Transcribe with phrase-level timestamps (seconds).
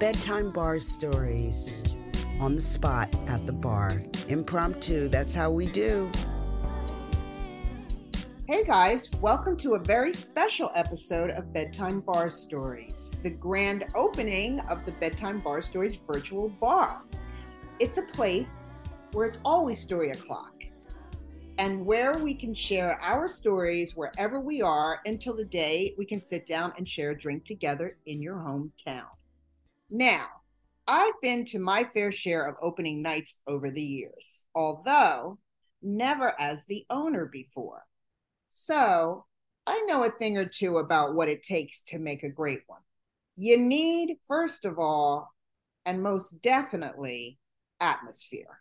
[0.00, 1.84] bedtime bar stories
[2.40, 4.02] on the spot at the bar.
[4.28, 6.10] Impromptu, that's how we do.
[8.48, 14.60] Hey guys, welcome to a very special episode of Bedtime Bar Stories, the grand opening
[14.70, 17.02] of the Bedtime Bar Stories virtual bar.
[17.78, 18.72] It's a place
[19.12, 20.54] where it's always story o'clock
[21.58, 26.22] and where we can share our stories wherever we are until the day we can
[26.22, 29.04] sit down and share a drink together in your hometown.
[29.90, 30.26] Now,
[30.86, 35.38] I've been to my fair share of opening nights over the years, although
[35.82, 37.82] never as the owner before.
[38.50, 39.24] So
[39.66, 42.82] I know a thing or two about what it takes to make a great one.
[43.36, 45.32] You need, first of all,
[45.84, 47.38] and most definitely,
[47.80, 48.60] atmosphere.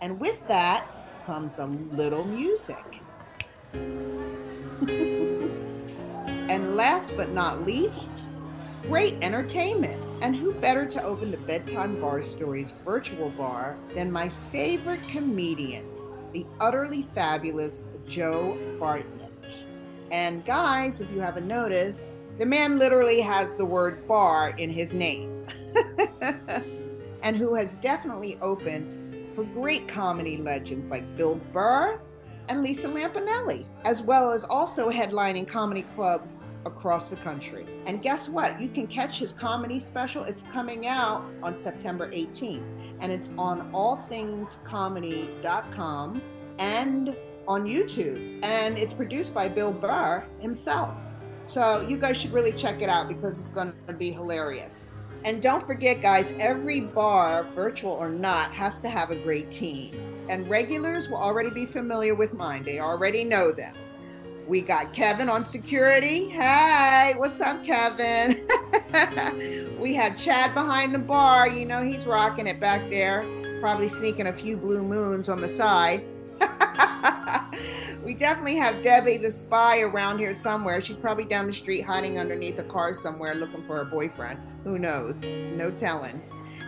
[0.00, 0.88] And with that
[1.26, 3.02] comes a little music.
[6.78, 8.24] last but not least,
[8.82, 10.00] great entertainment.
[10.22, 15.84] And who better to open the Bedtime Bar Stories virtual bar than my favorite comedian,
[16.32, 19.28] the utterly fabulous Joe Bartnick.
[20.12, 22.06] And guys, if you haven't noticed,
[22.38, 25.46] the man literally has the word bar in his name.
[27.22, 32.00] and who has definitely opened for great comedy legends like Bill Burr
[32.48, 37.66] and Lisa Lampanelli, as well as also headlining comedy clubs across the country.
[37.86, 38.60] And guess what?
[38.60, 40.22] You can catch his comedy special.
[40.24, 42.62] It's coming out on September 18th,
[43.00, 46.22] and it's on allthingscomedy.com
[46.58, 48.44] and on YouTube.
[48.44, 50.94] And it's produced by Bill Burr himself.
[51.46, 54.94] So you guys should really check it out because it's going to be hilarious.
[55.24, 59.92] And don't forget, guys, every bar, virtual or not, has to have a great team.
[60.28, 63.74] And regulars will already be familiar with mine, they already know them.
[64.48, 66.30] We got Kevin on security.
[66.30, 68.48] Hey, what's up, Kevin?
[69.78, 71.46] we have Chad behind the bar.
[71.50, 73.26] You know, he's rocking it back there,
[73.60, 76.02] probably sneaking a few blue moons on the side.
[78.02, 80.80] we definitely have Debbie the spy around here somewhere.
[80.80, 84.40] She's probably down the street hiding underneath a car somewhere looking for her boyfriend.
[84.64, 85.26] Who knows?
[85.26, 86.22] No telling.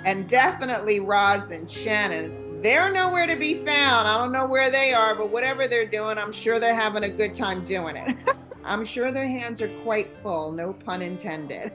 [0.05, 4.07] And definitely Roz and Shannon they're nowhere to be found.
[4.07, 7.09] I don't know where they are, but whatever they're doing, I'm sure they're having a
[7.09, 8.17] good time doing it.
[8.65, 11.73] I'm sure their hands are quite full, no pun intended.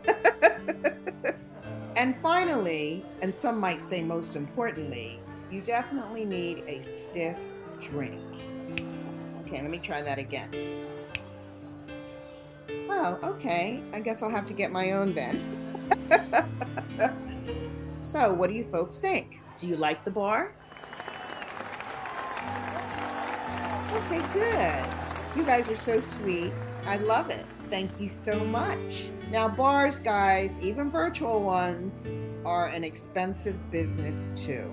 [1.95, 5.19] and finally, and some might say most importantly,
[5.49, 7.39] you definitely need a stiff
[7.81, 8.21] drink.
[9.41, 10.49] Okay, let me try that again.
[12.89, 13.81] Oh, okay.
[13.93, 15.39] I guess I'll have to get my own then.
[17.99, 19.41] so, what do you folks think?
[19.57, 20.53] Do you like the bar?
[24.05, 24.85] Okay, good.
[25.35, 26.53] You guys are so sweet.
[26.85, 27.43] I love it.
[27.71, 29.09] Thank you so much.
[29.31, 34.71] Now, bars, guys, even virtual ones, are an expensive business too.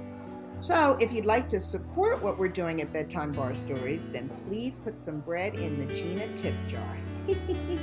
[0.60, 4.78] So, if you'd like to support what we're doing at Bedtime Bar Stories, then please
[4.78, 6.98] put some bread in the Gina tip jar.
[7.26, 7.78] it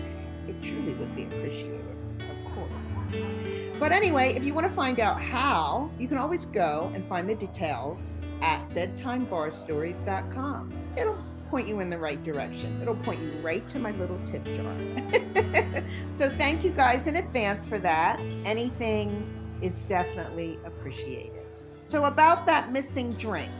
[0.62, 1.82] truly would be appreciated,
[2.20, 3.10] of course.
[3.80, 7.28] But anyway, if you want to find out how, you can always go and find
[7.28, 10.74] the details at bedtimebarstories.com.
[10.96, 11.18] It'll
[11.50, 12.80] point you in the right direction.
[12.82, 15.84] It'll point you right to my little tip jar.
[16.14, 18.20] so thank you guys in advance for that.
[18.46, 19.28] Anything
[19.62, 21.46] is definitely appreciated.
[21.86, 23.52] So about that missing drink,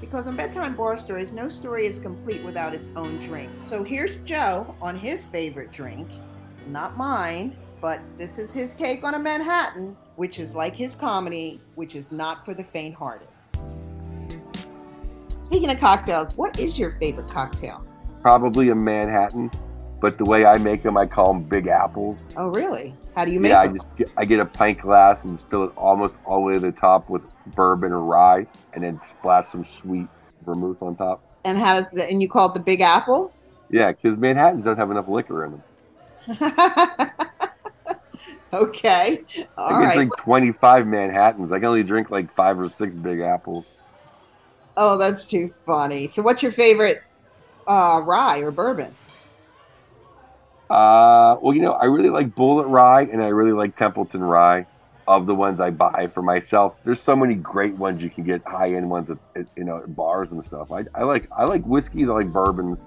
[0.00, 3.50] because on Bedtime Bar Stories, no story is complete without its own drink.
[3.64, 6.08] So here's Joe on his favorite drink,
[6.66, 11.60] not mine, but this is his take on a Manhattan, which is like his comedy,
[11.76, 13.28] which is not for the faint hearted.
[15.46, 17.86] Speaking of cocktails, what is your favorite cocktail?
[18.20, 19.48] Probably a Manhattan,
[20.00, 22.26] but the way I make them, I call them Big Apples.
[22.36, 22.94] Oh, really?
[23.14, 23.70] How do you make yeah, them?
[23.70, 26.46] I just get, I get a pint glass and just fill it almost all the
[26.46, 27.22] way to the top with
[27.54, 30.08] bourbon or rye, and then splash some sweet
[30.44, 31.22] vermouth on top.
[31.44, 33.32] And how does the, and you call it the Big Apple?
[33.70, 35.62] Yeah, because Manhattans don't have enough liquor in them.
[38.52, 39.22] okay.
[39.56, 39.94] All I can right.
[39.94, 41.52] drink 25 Manhattans.
[41.52, 43.70] I can only drink like five or six Big Apples.
[44.76, 46.08] Oh, that's too funny.
[46.08, 47.02] So, what's your favorite
[47.66, 48.94] uh, rye or bourbon?
[50.68, 54.66] Uh, well, you know, I really like Bulleit Rye and I really like Templeton Rye.
[55.08, 58.42] Of the ones I buy for myself, there's so many great ones you can get,
[58.44, 60.72] high end ones at, at you know at bars and stuff.
[60.72, 62.86] I, I like I like whiskeys, I like bourbons.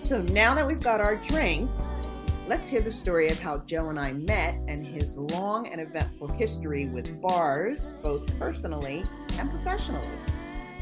[0.00, 2.00] So now that we've got our drinks,
[2.48, 6.28] let's hear the story of how Joe and I met and his long and eventful
[6.28, 9.04] history with bars, both personally
[9.38, 10.08] and professionally.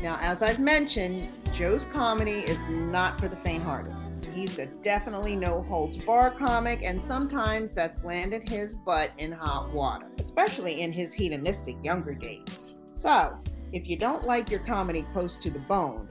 [0.00, 3.94] Now, as I've mentioned, Joe's comedy is not for the faint-hearted.
[4.32, 9.72] He's a definitely no holds bar comic, and sometimes that's landed his butt in hot
[9.72, 12.78] water, especially in his hedonistic younger days.
[12.94, 13.36] So,
[13.72, 16.08] if you don't like your comedy close to the bone,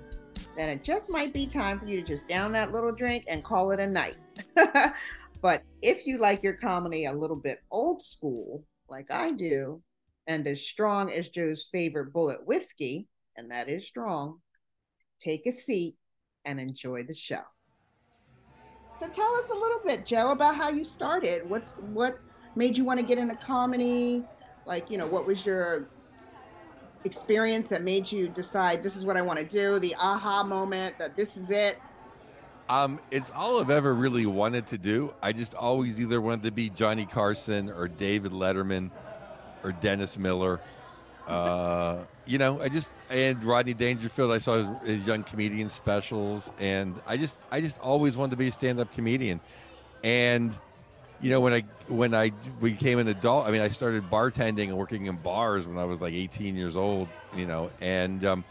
[0.57, 3.41] then it just might be time for you to just down that little drink and
[3.41, 4.17] call it a night.
[5.45, 9.79] but if you like your comedy a little bit old school, like I do,
[10.25, 13.07] and as strong as Joe's favorite Bulleit whiskey,
[13.37, 14.39] and that is strong,
[15.21, 15.97] take a seat
[16.45, 17.43] and enjoy the show.
[18.97, 21.47] So tell us a little bit, Joe, about how you started.
[21.47, 22.17] What's what
[22.55, 24.23] made you want to get into comedy?
[24.65, 25.89] Like, you know, what was your
[27.03, 29.77] experience that made you decide this is what I want to do?
[29.77, 31.77] The aha moment that this is it.
[32.67, 35.13] Um, it's all I've ever really wanted to do.
[35.21, 38.89] I just always either wanted to be Johnny Carson or David Letterman
[39.63, 40.59] or Dennis Miller.
[41.27, 44.31] Uh, you know, I just and Rodney Dangerfield.
[44.31, 44.67] I saw his,
[44.97, 48.93] his young comedian specials, and I just I just always wanted to be a stand-up
[48.93, 49.39] comedian.
[50.03, 50.53] And
[51.21, 52.29] you know, when I when I
[52.61, 56.01] became an adult, I mean, I started bartending and working in bars when I was
[56.01, 57.07] like 18 years old.
[57.35, 58.43] You know, and um,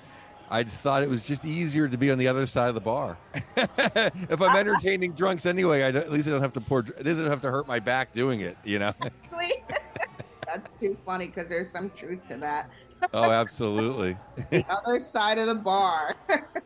[0.51, 2.81] I just thought it was just easier to be on the other side of the
[2.81, 3.17] bar.
[3.57, 6.81] if I'm entertaining drunks anyway, I at least I don't have to pour.
[6.81, 8.57] It doesn't have to hurt my back doing it.
[8.65, 8.93] You know.
[10.47, 12.71] That's too funny because there's some truth to that.
[13.13, 14.17] oh, absolutely.
[14.51, 16.15] the other side of the bar.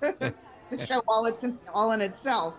[0.03, 2.55] it's a show all it's in, all in itself.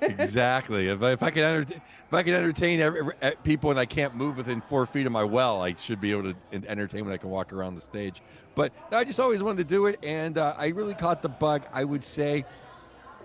[0.00, 0.88] Exactly.
[0.88, 3.12] If I, if I can entertain, if I can entertain every,
[3.44, 6.32] people and I can't move within four feet of my well, I should be able
[6.32, 6.36] to
[6.68, 8.22] entertain when I can walk around the stage.
[8.54, 11.28] But no, I just always wanted to do it, and uh, I really caught the
[11.28, 11.62] bug.
[11.72, 12.44] I would say,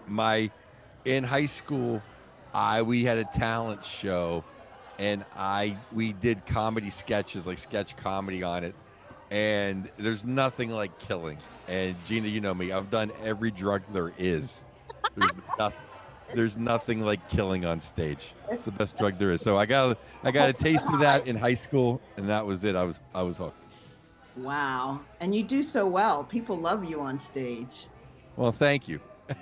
[0.08, 0.52] my
[1.06, 2.02] in high school,
[2.54, 4.44] I we had a talent show
[5.00, 8.76] and I we did comedy sketches like sketch comedy on it
[9.30, 11.38] and there's nothing like killing
[11.68, 14.64] and Gina you know me I've done every drug there is
[15.16, 15.80] there's nothing
[16.34, 18.34] there's nothing like killing on stage.
[18.52, 19.42] It's the best drug there is.
[19.42, 22.64] So I got I got a taste of that in high school and that was
[22.64, 22.76] it.
[22.76, 23.68] I was I was hooked.
[24.36, 25.02] Wow.
[25.20, 26.24] And you do so well.
[26.24, 27.88] People love you on stage.
[28.36, 29.00] Well thank you.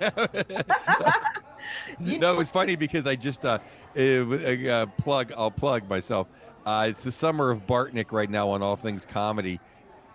[2.00, 3.58] You no, it's funny because I just uh,
[3.96, 5.32] uh, uh, plug.
[5.36, 6.28] I'll plug myself.
[6.64, 9.60] Uh, it's the summer of Bartnick right now on all things comedy,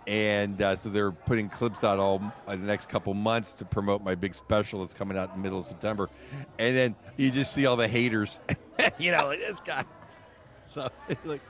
[0.06, 4.02] and uh, so they're putting clips out all uh, the next couple months to promote
[4.02, 6.08] my big special that's coming out in the middle of September,
[6.58, 8.40] and then you just see all the haters,
[8.98, 9.84] you know, like this guy.
[10.64, 10.88] So
[11.24, 11.40] like.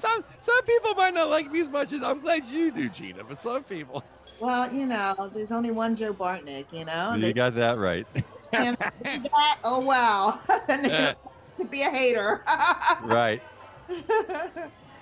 [0.00, 3.24] Some some people might not like me as much as I'm glad you do, Gina,
[3.24, 4.04] but some people.
[4.38, 7.14] Well, you know, there's only one Joe Bartnick, you know.
[7.14, 8.06] You got that right
[8.52, 12.42] that, oh wow, to be a hater.
[13.04, 13.42] right.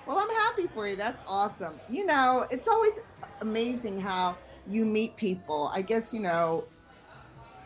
[0.07, 0.95] Well, I'm happy for you.
[0.95, 1.79] That's awesome.
[1.89, 3.01] You know, it's always
[3.41, 4.37] amazing how
[4.67, 5.69] you meet people.
[5.73, 6.65] I guess you know,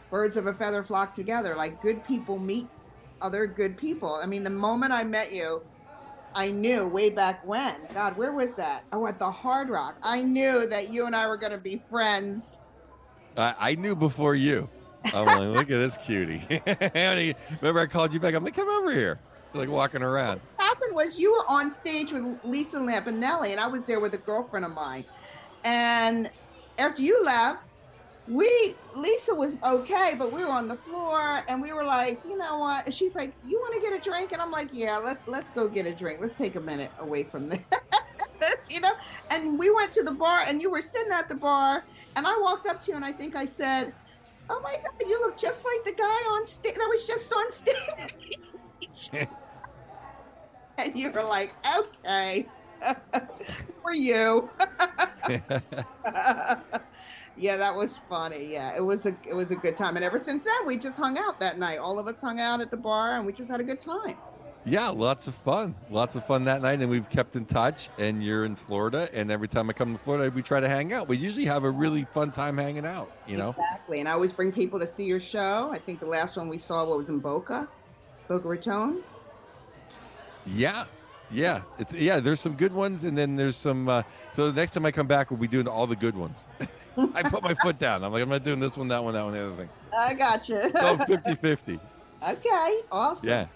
[0.10, 1.56] birds of a feather flock together.
[1.56, 2.68] Like good people meet
[3.22, 4.16] other good people.
[4.16, 5.62] I mean, the moment I met you,
[6.34, 7.76] I knew way back when.
[7.94, 8.84] God, where was that?
[8.92, 9.98] Oh, at the Hard Rock.
[10.02, 12.58] I knew that you and I were going to be friends.
[13.38, 14.70] I, I knew before you.
[15.06, 16.42] I'm like, look at this cutie.
[17.62, 18.34] Remember, I called you back.
[18.34, 19.20] I'm like, come over here.
[19.54, 20.40] Like walking around.
[20.56, 24.14] What happened was you were on stage with Lisa Lampanelli, and I was there with
[24.14, 25.04] a girlfriend of mine.
[25.64, 26.30] And
[26.78, 27.66] after you left,
[28.28, 32.38] we Lisa was okay, but we were on the floor and we were like, you
[32.38, 32.86] know what?
[32.86, 34.32] And She's like, you want to get a drink?
[34.32, 36.20] And I'm like, yeah, let let's go get a drink.
[36.22, 37.68] Let's take a minute away from this,
[38.70, 38.94] you know.
[39.32, 41.84] And we went to the bar, and you were sitting at the bar,
[42.16, 43.94] and I walked up to you, and I think I said,
[44.50, 47.52] oh my god, you look just like the guy on stage that was just on
[47.52, 49.28] stage.
[50.78, 52.48] and you were like, okay,
[53.82, 54.50] for you.
[55.30, 56.60] yeah,
[57.58, 58.52] that was funny.
[58.52, 60.98] Yeah, it was a it was a good time, and ever since then, we just
[60.98, 61.78] hung out that night.
[61.78, 64.16] All of us hung out at the bar, and we just had a good time.
[64.64, 65.74] Yeah, lots of fun.
[65.90, 66.82] Lots of fun that night.
[66.82, 67.90] And we've kept in touch.
[67.98, 69.10] And you're in Florida.
[69.12, 71.08] And every time I come to Florida, we try to hang out.
[71.08, 73.50] We usually have a really fun time hanging out, you know?
[73.50, 74.00] Exactly.
[74.00, 75.70] And I always bring people to see your show.
[75.72, 77.68] I think the last one we saw what was in Boca,
[78.28, 79.04] Boca Raton.
[80.46, 80.86] Yeah.
[81.30, 81.62] Yeah.
[81.80, 84.86] It's yeah, there's some good ones and then there's some uh, so the next time
[84.86, 86.50] I come back we'll be doing all the good ones.
[87.14, 88.04] I put my foot down.
[88.04, 89.70] I'm like, I'm not doing this one, that one, that one, the other thing.
[89.98, 90.62] I got you.
[90.70, 91.80] so 50 50.
[92.30, 92.80] Okay.
[92.92, 93.30] Awesome.
[93.30, 93.48] Yeah.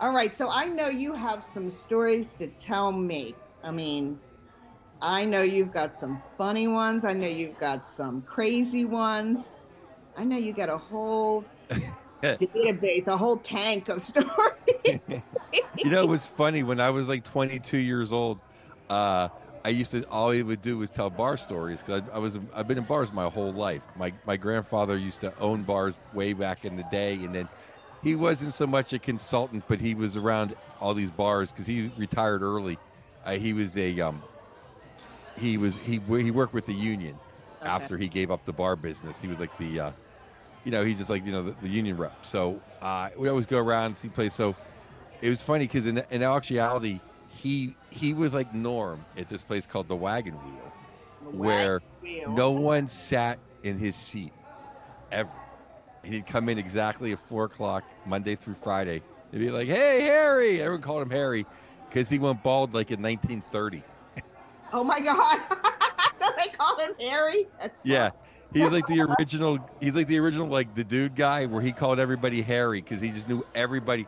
[0.00, 3.36] All right, so I know you have some stories to tell me.
[3.62, 4.18] I mean,
[5.00, 7.04] I know you've got some funny ones.
[7.04, 9.52] I know you've got some crazy ones.
[10.16, 11.44] I know you got a whole
[12.38, 14.30] database, a whole tank of stories.
[14.86, 18.38] you know, it was funny when I was like 22 years old.
[18.88, 19.28] Uh,
[19.64, 22.38] I used to all he would do was tell bar stories because I, I was
[22.54, 23.82] I've been in bars my whole life.
[23.96, 27.48] My my grandfather used to own bars way back in the day, and then
[28.02, 31.92] he wasn't so much a consultant, but he was around all these bars because he
[31.96, 32.76] retired early.
[33.24, 34.20] Uh, he was a um,
[35.38, 37.16] he was he he worked with the union
[37.62, 37.70] Okay.
[37.70, 39.20] after he gave up the bar business.
[39.20, 39.92] He was like the uh,
[40.64, 42.24] you know he just like you know the, the union rep.
[42.24, 44.34] So uh, we always go around and see plays.
[44.34, 44.54] So
[45.20, 49.66] it was funny because in in actuality he he was like Norm at this place
[49.66, 50.72] called the Wagon Wheel,
[51.30, 52.30] The where wheel.
[52.32, 54.32] no one sat in his seat
[55.10, 55.30] ever.
[56.04, 59.02] And he'd come in exactly at four o'clock Monday through Friday.
[59.30, 61.46] They'd be like, "Hey, Harry!" Everyone called him Harry
[61.88, 63.82] because he went bald like in 1930.
[64.72, 65.38] Oh my God!
[66.16, 67.46] so they call him Harry.
[67.60, 67.80] That's.
[67.84, 68.10] Yeah,
[68.52, 69.58] he's like the original.
[69.80, 73.10] He's like the original, like the dude guy, where he called everybody Harry because he
[73.10, 74.06] just knew everybody.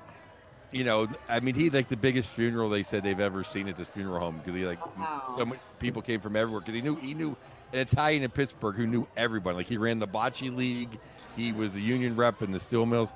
[0.72, 3.76] You know, I mean, he like the biggest funeral they said they've ever seen at
[3.76, 5.22] this funeral home because he like Wow.
[5.36, 7.36] so many people came from everywhere because he knew he knew
[7.72, 9.56] an Italian in Pittsburgh who knew everybody.
[9.56, 10.98] Like he ran the bocce league,
[11.36, 13.12] he was the union rep in the steel mills.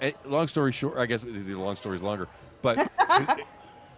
[0.00, 2.28] And long story short, I guess the long story's longer,
[2.62, 2.78] but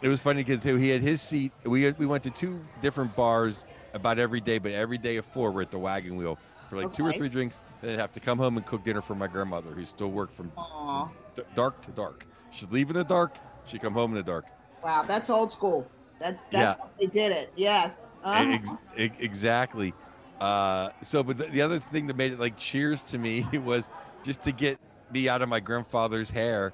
[0.02, 1.52] it, was funny because he had his seat.
[1.64, 5.50] We we went to two different bars about every day, but every day of four
[5.50, 6.38] we're at the wagon wheel
[6.70, 7.58] for like two or three drinks.
[7.82, 10.34] Then I'd have to come home and cook dinner for my grandmother, who still worked
[10.34, 12.24] from, from d- dark to dark.
[12.52, 13.36] She'd leave in the dark.
[13.66, 14.46] She'd come home in the dark.
[14.82, 15.86] Wow, that's old school.
[16.20, 16.74] That's that's Yeah.
[16.84, 17.52] how they did it.
[17.56, 18.06] Yes.
[18.22, 18.52] Uh-huh.
[18.52, 19.92] Ex- ex- exactly.
[20.40, 23.90] Uh, so, but the, the other thing that made it like cheers to me was
[24.24, 24.78] just to get
[25.12, 26.72] me out of my grandfather's hair.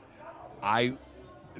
[0.62, 0.94] I,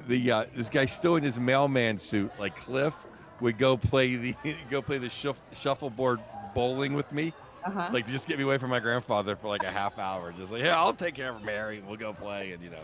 [0.07, 2.95] the uh, this guy still in his mailman suit, like Cliff,
[3.41, 4.35] would go play the
[4.69, 6.19] go play the shuff, shuffleboard
[6.53, 7.33] bowling with me,
[7.67, 7.89] Uh-huh.
[7.91, 10.31] like just get me away from my grandfather for like a half hour.
[10.31, 11.83] Just like, yeah, I'll take care of Mary.
[11.85, 12.83] We'll go play, and you know.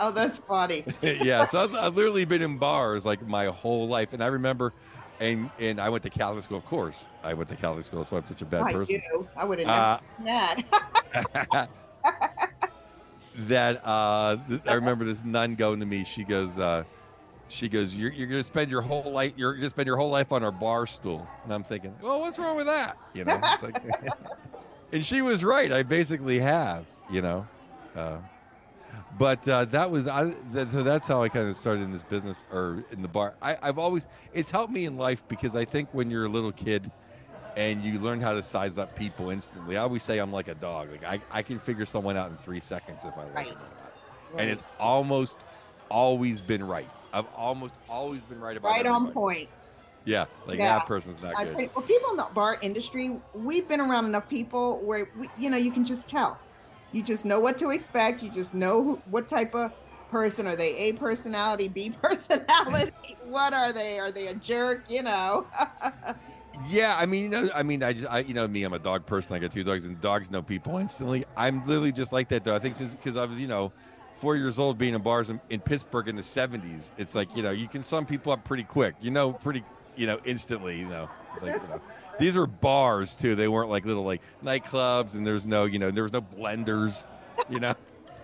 [0.00, 0.84] oh, that's funny.
[1.02, 4.72] yeah, so I've, I've literally been in bars like my whole life, and I remember,
[5.20, 7.06] and and I went to Catholic school, of course.
[7.22, 9.02] I went to Catholic school, so I'm such a bad I person.
[9.12, 9.28] do.
[9.36, 10.56] I would have never Uh,
[11.44, 11.68] that.
[13.36, 14.36] that uh,
[14.66, 16.04] I remember this nun going to me.
[16.04, 16.84] She goes, uh,
[17.48, 20.32] she goes, you're, you're gonna spend your whole life, you're gonna spend your whole life
[20.32, 21.26] on our bar stool.
[21.44, 22.96] And I'm thinking, well, what's wrong with that?
[23.14, 23.76] You know, it's like,
[24.92, 25.72] and she was right.
[25.72, 27.46] I basically have, you know.
[27.96, 28.18] Uh,
[29.18, 30.32] but uh, that was I.
[30.52, 33.34] That, so that's how I kind of started in this business or in the bar.
[33.42, 36.52] I, I've always it's helped me in life because I think when you're a little
[36.52, 36.90] kid
[37.56, 39.76] and you learn how to size up people instantly.
[39.76, 40.90] I always say I'm like a dog.
[40.92, 43.48] Like I, I can figure someone out in three seconds if I like Right.
[43.48, 44.40] them not.
[44.40, 45.38] And it's almost
[45.88, 46.88] always been right.
[47.12, 49.48] I've almost always been right about right on point.
[50.04, 50.78] Yeah, like Yeah.
[50.78, 51.56] that person's not I good.
[51.56, 55.50] think, well, people in the bar industry, we've been around enough people where we, you
[55.50, 56.38] know you can just tell.
[56.92, 58.22] You just know what to expect.
[58.22, 59.72] You just know who, what type of
[60.08, 60.74] person are they?
[60.76, 62.92] A personality, B personality.
[63.26, 63.98] what are they?
[63.98, 64.84] Are they a jerk?
[64.88, 65.46] You know.
[66.66, 68.78] Yeah, I mean, you know, I mean, I just, I, you know, me, I'm a
[68.78, 69.36] dog person.
[69.36, 71.24] I got two dogs, and dogs know people instantly.
[71.36, 72.54] I'm literally just like that, though.
[72.54, 73.72] I think because I was, you know,
[74.18, 76.92] four years old, being in bars in, in Pittsburgh in the '70s.
[76.98, 78.94] It's like, you know, you can sum people up pretty quick.
[79.00, 79.64] You know, pretty,
[79.96, 80.78] you know, instantly.
[80.78, 81.80] You know, it's like, you know,
[82.18, 83.34] these were bars too.
[83.34, 87.04] They weren't like little like nightclubs, and there's no, you know, there was no blenders.
[87.48, 87.74] You know,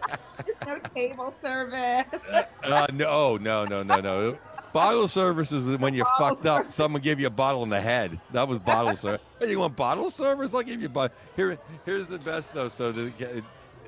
[0.45, 2.29] There's no table service.
[2.63, 4.37] uh, no, no, no, no, no.
[4.73, 6.57] Bottle service is when you Bottle fucked up.
[6.59, 6.75] service.
[6.75, 8.19] Someone gave you a bottle in the head.
[8.33, 9.21] That was bottle service.
[9.39, 10.53] Hey, you want bottle service?
[10.53, 11.17] I'll give you a bottle.
[11.37, 12.69] Here, here's the best though.
[12.69, 13.13] So the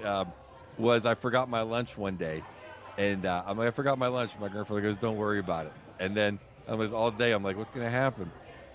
[0.05, 0.33] um,
[0.79, 2.43] was I forgot my lunch one day,
[2.99, 4.33] and uh, I'm like I forgot my lunch.
[4.41, 7.33] My grandfather goes, "Don't worry about it." And then I'm like all day.
[7.33, 8.31] I'm like, "What's gonna happen?"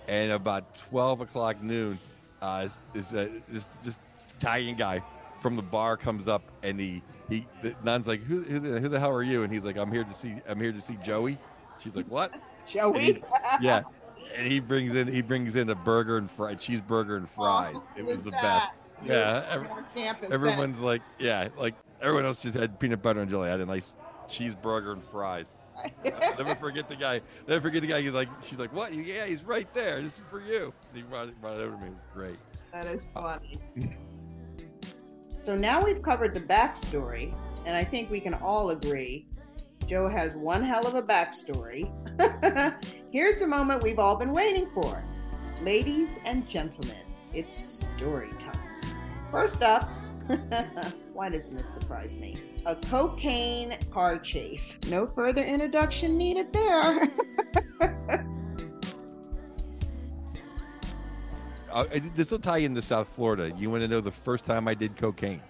[0.08, 1.98] And about 12 o'clock noon,
[2.40, 4.00] uh, is, is uh, this just
[4.40, 5.02] Italian guy
[5.40, 8.88] from the bar comes up and he he the nun's like who who the, who
[8.88, 10.96] the hell are you and he's like I'm here to see I'm here to see
[11.04, 11.38] Joey.
[11.80, 12.32] She's like what?
[12.68, 13.22] Joey.
[13.60, 13.82] Yeah,
[14.36, 17.74] and he brings in he brings in a burger and fried cheeseburger and fries.
[17.76, 18.42] Oh, it was the that?
[18.42, 18.72] best.
[19.02, 20.30] Yeah, every- campus.
[20.30, 23.48] Everyone's like yeah like everyone else just had peanut butter and jelly.
[23.48, 23.92] I had a nice
[24.28, 25.54] cheeseburger and fries.
[26.04, 27.20] Never forget the guy.
[27.48, 28.02] Never forget the guy.
[28.02, 28.92] He's like, she's like, what?
[28.92, 30.02] Yeah, he's right there.
[30.02, 30.72] This is for you.
[30.88, 31.88] And he brought it, brought it over to me.
[31.88, 32.36] It was great.
[32.72, 33.58] That is funny.
[35.36, 39.26] so now we've covered the backstory, and I think we can all agree
[39.86, 41.90] Joe has one hell of a backstory.
[43.12, 45.02] Here's the moment we've all been waiting for.
[45.60, 47.02] Ladies and gentlemen,
[47.34, 48.58] it's story time.
[49.30, 49.90] First up,
[51.12, 52.40] why doesn't this surprise me?
[52.66, 54.78] A cocaine car chase.
[54.90, 57.08] No further introduction needed there.
[61.70, 63.50] Uh, this will tie you into South Florida.
[63.56, 65.40] You want to know the first time I did cocaine?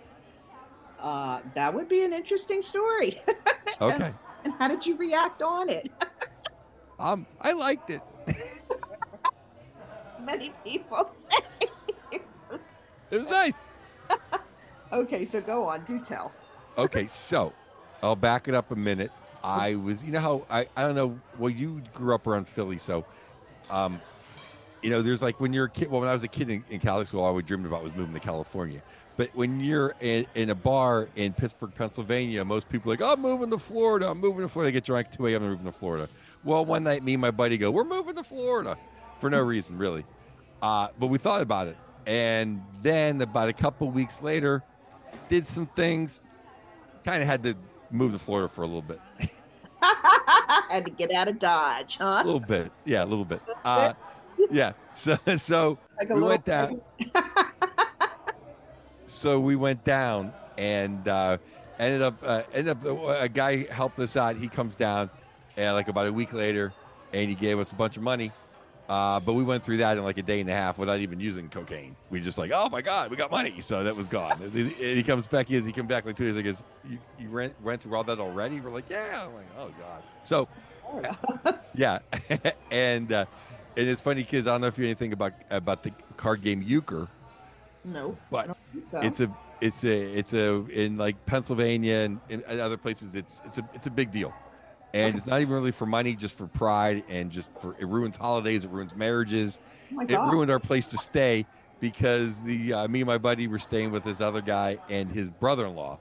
[1.00, 3.21] uh, that would be an interesting story.
[3.81, 4.14] Okay.
[4.45, 5.91] and how did you react on it?
[7.00, 8.00] Um, I liked it.
[10.21, 12.21] many people say.
[13.11, 13.57] It was nice.
[14.93, 15.85] Okay, so go on.
[15.85, 16.33] Do tell.
[16.79, 17.53] Okay, so
[18.03, 19.11] I'll back it up a minute.
[19.45, 21.19] I was, you know how I, I don't know.
[21.39, 23.05] Well, you grew up around Philly, so,
[23.71, 24.01] um,
[24.83, 25.91] you know, there's like when you're a kid.
[25.91, 27.95] Well, when I was a kid in, in Catholic school, all I dreamed about was
[27.95, 28.83] moving to California.
[29.17, 33.13] But when you're in, in a bar in Pittsburgh, Pennsylvania, most people are like, oh,
[33.13, 34.09] I'm moving to Florida.
[34.09, 34.69] I'm moving to Florida.
[34.69, 35.43] They get drunk at 2 a.m.
[35.43, 36.09] and moving to Florida.
[36.45, 38.79] Well, one night, me and my buddy go, we're moving to Florida
[39.17, 40.07] for no reason, really.
[40.63, 41.77] Uh, but we thought about it.
[42.07, 44.63] And then about a couple weeks later,
[45.28, 46.21] did some things,
[47.04, 47.57] kind of had to
[47.90, 49.00] move to Florida for a little bit.
[50.69, 52.21] Had to get out of Dodge, huh?
[52.23, 52.71] a little bit.
[52.85, 53.40] Yeah, a little bit.
[53.64, 53.92] Uh,
[54.50, 54.73] yeah.
[54.95, 56.81] So, so Like we went down.
[59.07, 61.38] so we went down and uh,
[61.78, 62.85] ended up uh, ended up
[63.21, 64.37] a guy helped us out.
[64.37, 65.11] He comes down,
[65.57, 66.73] and like about a week later,
[67.12, 68.33] and he gave us a bunch of money.
[68.89, 71.19] Uh, but we went through that in like a day and a half without even
[71.21, 71.97] using cocaine.
[72.11, 74.41] We just like, oh my god, we got money, so that was gone.
[74.43, 76.37] And he, comes back, he, he comes back like two days.
[76.37, 78.61] He goes, you, you went went through all that already?
[78.61, 79.25] We're like, yeah.
[79.27, 80.03] I'm like, oh god.
[80.23, 80.49] So
[81.75, 82.01] yeah,
[82.71, 83.25] and uh,
[83.77, 86.43] and it's funny because I don't know if you know anything about about the card
[86.43, 87.09] game euchre.
[87.85, 89.01] no, But I don't think so.
[89.01, 93.59] it's a it's a it's a in like Pennsylvania and in other places it's it's
[93.59, 94.35] a it's a big deal,
[94.95, 98.17] and it's not even really for money, just for pride and just for it ruins
[98.17, 99.59] holidays, it ruins marriages,
[99.97, 101.47] oh it ruined our place to stay
[101.81, 105.31] because the uh, me and my buddy were staying with this other guy and his
[105.31, 105.99] brother-in-law,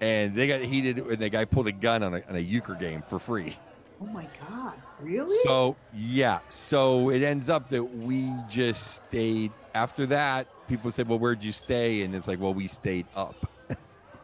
[0.00, 2.74] and they got heated and the guy pulled a gun on a, on a euchre
[2.74, 3.56] game for free.
[4.02, 4.74] oh my God.
[5.00, 5.36] Really?
[5.44, 9.52] So yeah, so it ends up that we just stayed.
[9.74, 13.50] After that, people say, "Well, where'd you stay?" And it's like, "Well, we stayed up."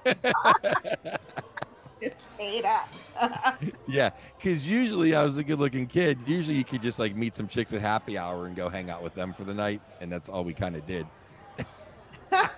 [2.02, 2.88] Just stayed up.
[3.86, 6.18] Yeah, because usually I was a good-looking kid.
[6.26, 9.02] Usually you could just like meet some chicks at happy hour and go hang out
[9.02, 11.06] with them for the night, and that's all we kind of did.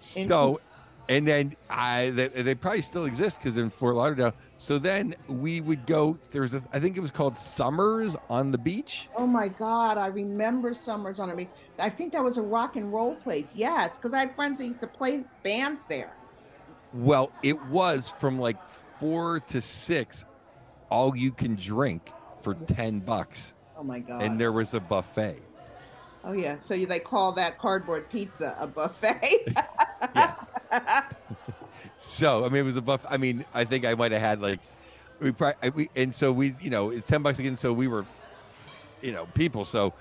[0.00, 0.60] so,
[1.08, 4.32] and then I they, they probably still exist because in Fort Lauderdale.
[4.58, 6.16] So then we would go.
[6.30, 9.08] There's a I think it was called Summers on the beach.
[9.16, 9.98] oh my God.
[9.98, 11.48] I remember summers on the Beach.
[11.78, 13.54] I think that was a rock and roll place.
[13.56, 16.12] Yes, because I had friends that used to play bands there.
[16.94, 18.56] Well, it was from like
[18.98, 20.24] four to six,
[20.90, 22.10] all you can drink
[22.42, 24.22] for ten bucks, Oh my God.
[24.22, 25.40] and there was a buffet.
[26.24, 26.56] oh yeah.
[26.58, 29.54] So you they call that cardboard pizza a buffet?
[30.14, 30.34] Yeah.
[31.96, 33.06] So I mean, it was a buff.
[33.08, 34.58] I mean, I think I might have had like
[35.20, 37.56] we probably we and so we you know it's ten bucks again.
[37.56, 38.04] So we were,
[39.00, 39.64] you know, people.
[39.64, 39.92] So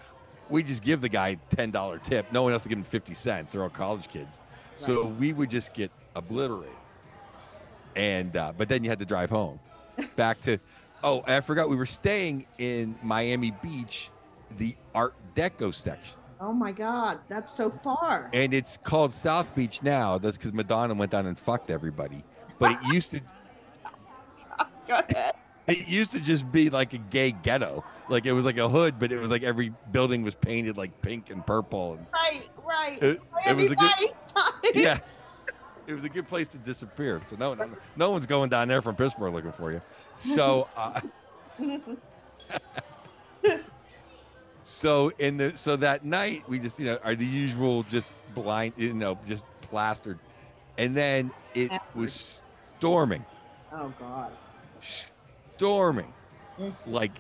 [0.50, 2.32] we just give the guy ten dollar tip.
[2.32, 3.54] No one else will give him fifty cents.
[3.54, 4.40] They're all college kids.
[4.76, 6.74] So we would just get obliterated.
[7.96, 9.60] And uh, but then you had to drive home,
[10.16, 10.58] back to.
[11.04, 14.10] Oh, I forgot we were staying in Miami Beach,
[14.58, 16.16] the Art Deco section.
[16.40, 17.20] oh my God.
[17.28, 18.30] That's so far.
[18.34, 20.18] and it's called South Beach now.
[20.20, 22.24] That's because Madonna went down and fucked everybody.
[22.60, 23.22] But it used to,
[24.88, 25.34] Go ahead.
[25.68, 27.84] it used to just be like a gay ghetto.
[28.10, 31.02] Like it was like a hood, but it was like every building was painted like
[31.02, 31.94] pink and purple.
[31.94, 33.02] And Right, right.
[33.02, 34.54] it, it was a good, Everybody's time.
[34.76, 35.00] yeah,
[35.88, 37.22] it was a good place to disappear.
[37.28, 39.82] So no, no, no one's going down there from Pittsburgh looking for you.
[40.16, 41.02] So, uh,
[44.64, 48.74] so in the so that night we just you know are the usual just blind
[48.78, 50.20] you know just plastered,
[50.78, 52.42] and then it was
[52.78, 53.26] storming.
[53.72, 54.32] oh God.
[55.58, 56.14] storming
[56.86, 57.12] like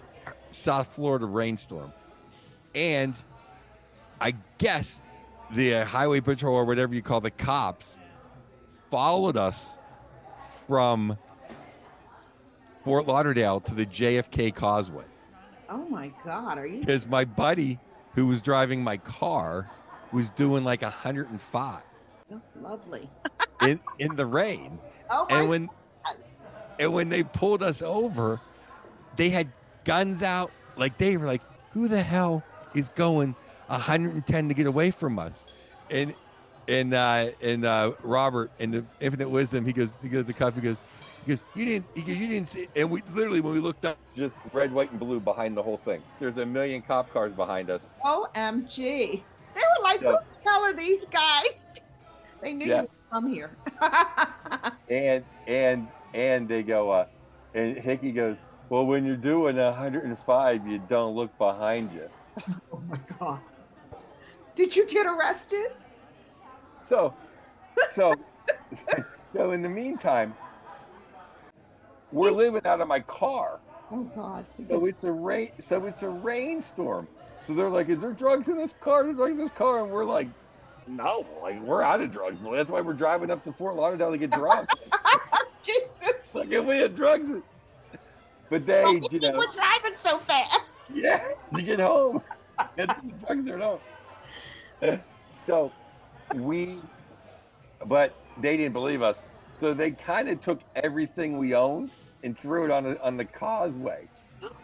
[0.51, 1.91] South Florida rainstorm.
[2.75, 3.17] And
[4.19, 5.03] I guess
[5.51, 8.00] the uh, highway patrol or whatever you call the cops
[8.91, 9.77] followed us
[10.67, 11.17] from
[12.83, 15.05] Fort Lauderdale to the JFK Causeway
[15.69, 16.57] Oh my God.
[16.57, 16.81] Are you?
[16.81, 17.79] because my buddy
[18.13, 19.69] who was driving my car
[20.11, 21.81] was doing like 105
[22.33, 23.09] Oh, lovely.
[23.61, 24.79] in in the rain.
[25.09, 25.69] Oh my and when
[26.79, 28.39] and when they pulled us over,
[29.17, 29.51] they had
[29.83, 30.49] guns out.
[30.77, 32.41] Like they were like, "Who the hell
[32.73, 33.35] is going
[33.67, 35.45] 110 to get away from us?"
[35.89, 36.13] And
[36.71, 40.55] and uh, and uh, Robert and the infinite wisdom, he goes, he goes, the cop,
[40.55, 40.77] he goes,
[41.25, 42.67] he goes, you didn't, he goes, you didn't see.
[42.75, 45.77] And we literally, when we looked up, just red, white, and blue behind the whole
[45.77, 46.01] thing.
[46.19, 47.93] There's a million cop cars behind us.
[48.05, 48.77] OMG.
[49.53, 50.11] They were like, Yeah.
[50.11, 51.67] who the hell are these guys?
[52.41, 52.75] They knew Yeah.
[52.77, 53.51] you would come here.
[54.89, 57.05] And and and they go, uh,
[57.53, 58.35] and Hickey goes,
[58.69, 62.09] well, when you're doing 105, you don't look behind you.
[62.73, 63.39] oh my God.
[64.55, 65.71] Did you get arrested?
[66.91, 67.13] So,
[67.93, 68.13] so,
[69.33, 70.35] so in the meantime,
[72.11, 73.61] we're living out of my car.
[73.93, 74.45] Oh God.
[74.69, 75.51] So it's a rain.
[75.61, 77.07] So it's a rainstorm.
[77.47, 79.09] So they're like, "Is there drugs in this car?
[79.09, 80.27] Is drugs in this car?" And we're like,
[80.85, 82.39] "No, like we're out of drugs.
[82.43, 84.67] That's why we're driving up to Fort Lauderdale to get drugs."
[85.63, 86.35] Jesus.
[86.35, 87.25] like if we had drugs."
[88.49, 90.91] But they, Well, you know, we're driving so fast.
[90.93, 91.25] yeah,
[91.55, 92.21] you get home.
[92.75, 94.99] Drugs are at home.
[95.45, 95.71] So
[96.35, 96.79] we,
[97.85, 99.23] but they didn't believe us.
[99.53, 101.91] So they kind of took everything we owned
[102.23, 104.07] and threw it on the on the causeway
[104.43, 104.55] oh,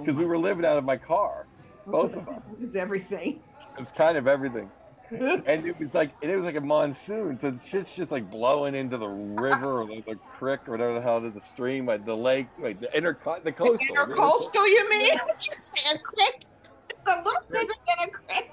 [0.00, 1.46] because we were living out of my car.
[1.86, 2.42] both of us.
[2.52, 3.40] It was everything.
[3.76, 4.70] It was kind of everything.
[5.10, 8.96] and it was like it was like a monsoon, so shit's just like blowing into
[8.96, 12.06] the river or the, the creek or whatever the hell it is, the stream, like
[12.06, 13.78] the lake, like the inner the coastal.
[13.78, 15.18] Intercoastal, you mean?
[15.38, 16.44] Just a creek.
[16.88, 18.50] It's a little bigger than a creek.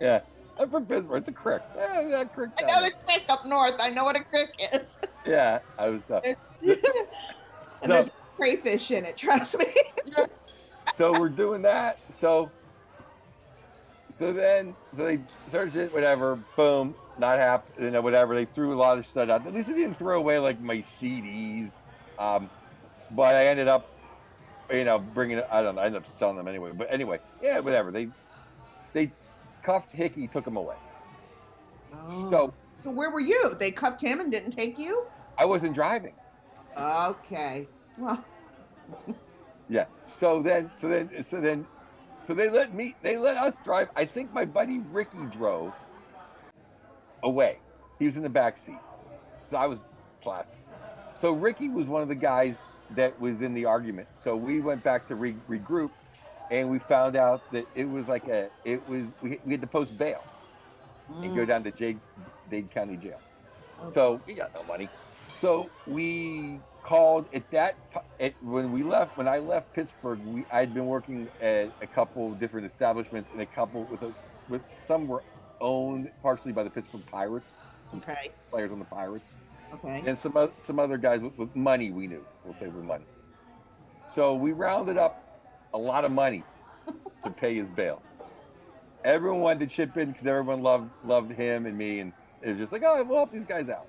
[0.00, 0.20] Yeah,
[0.60, 1.18] I'm from Pittsburgh.
[1.18, 1.60] It's a creek.
[1.76, 2.50] Yeah, that creek.
[2.58, 3.74] I know the creek up north.
[3.80, 4.98] I know what a creek is.
[5.26, 6.08] Yeah, I was.
[6.08, 6.20] Uh,
[6.62, 6.76] and
[7.82, 9.16] So- there's crayfish in it.
[9.16, 9.66] Trust me.
[10.94, 11.98] so we're doing that.
[12.10, 12.48] So,
[14.08, 15.18] so then, so they
[15.50, 16.36] searched it, whatever.
[16.56, 17.84] Boom, not happen.
[17.84, 18.36] You know, whatever.
[18.36, 19.44] They threw a lot of stuff out.
[19.46, 21.72] At least they didn't throw away like my CDs.
[22.20, 22.48] Um,
[23.10, 23.88] but I ended up,
[24.70, 25.38] you know, bringing.
[25.38, 25.82] it I don't know.
[25.82, 26.70] I ended up selling them anyway.
[26.72, 27.90] But anyway, yeah, whatever.
[27.90, 28.08] They,
[28.92, 29.10] they
[29.66, 30.76] cuffed Hickey, took him away.
[31.92, 32.30] Oh.
[32.30, 33.56] So So where were you?
[33.58, 35.06] They cuffed him and didn't take you?
[35.36, 36.14] I wasn't driving.
[36.78, 37.66] Okay.
[37.98, 38.24] Well,
[39.68, 39.86] Yeah.
[40.04, 41.66] So then, so then, so then,
[42.22, 43.88] so they let me, they let us drive.
[43.96, 45.74] I think my buddy Ricky drove
[47.24, 47.58] away.
[47.98, 48.78] He was in the back seat.
[49.50, 49.80] So I was
[50.20, 50.58] plastic.
[51.14, 54.06] So Ricky was one of the guys that was in the argument.
[54.14, 55.90] So we went back to re- regroup
[56.50, 59.66] and we found out that it was like a, it was, we, we had to
[59.66, 60.22] post bail
[61.22, 61.46] and go mm.
[61.46, 61.96] down to J-
[62.50, 63.20] Dade County Jail.
[63.82, 64.88] Oh, so we got no money.
[65.34, 67.76] So we called at that
[68.20, 69.18] at, when we left.
[69.18, 73.46] When I left Pittsburgh, we I'd been working at a couple different establishments and a
[73.46, 74.12] couple with a
[74.48, 75.22] with some were
[75.60, 78.30] owned partially by the Pittsburgh Pirates, some okay.
[78.50, 79.36] players on the Pirates,
[79.74, 80.02] Okay.
[80.06, 82.24] and some some other guys with, with money we knew.
[82.44, 83.04] We'll say with money.
[84.06, 85.25] So we rounded up
[85.76, 86.42] a lot of money
[87.22, 88.02] to pay his bail.
[89.04, 92.12] Everyone wanted to chip in because everyone loved loved him and me, and
[92.42, 93.86] it was just like, oh, we'll help these guys out.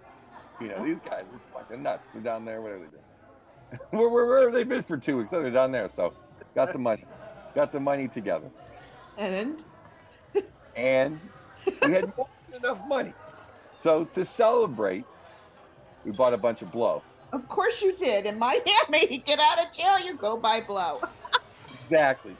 [0.59, 2.09] You know, these guys are fucking nuts.
[2.11, 2.61] They're down there.
[2.61, 3.79] What are they doing?
[3.91, 5.31] where, where, where have they been for two weeks?
[5.33, 5.87] Oh, they're down there.
[5.89, 6.13] So,
[6.55, 7.05] got the money,
[7.55, 8.49] got the money together,
[9.17, 9.63] And
[10.75, 11.19] and
[11.83, 13.13] we had more than enough money.
[13.73, 15.05] So to celebrate,
[16.03, 17.01] we bought a bunch of blow.
[17.33, 18.25] of course you did.
[18.25, 20.99] In Miami, get out of jail, you go buy blow.
[21.89, 22.35] Exactly.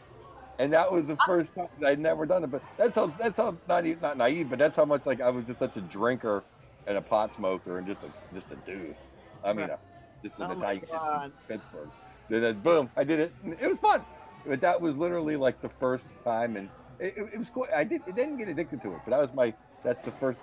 [0.60, 2.51] And that was the first time I'd never done it.
[2.51, 5.29] But that's how that's how not even, not naive, but that's how much like I
[5.29, 6.43] was just such a drinker
[6.88, 8.95] and a pot smoker and just a just a dude.
[9.43, 9.77] I mean, a,
[10.23, 11.89] just an Oh Italian kid from Pittsburgh.
[12.29, 13.33] Then boom, I did it.
[13.62, 14.03] It was fun.
[14.45, 17.67] But that was literally like the first time, and it, it, it was cool.
[17.75, 18.01] I did.
[18.07, 19.53] It didn't get addicted to it, but that was my.
[19.83, 20.39] That's the first.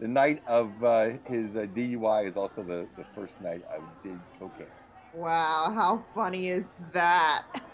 [0.00, 4.18] The night of uh, his uh, DUI is also the, the first night I did
[4.40, 4.66] cocaine.
[5.14, 7.44] Wow, how funny is that?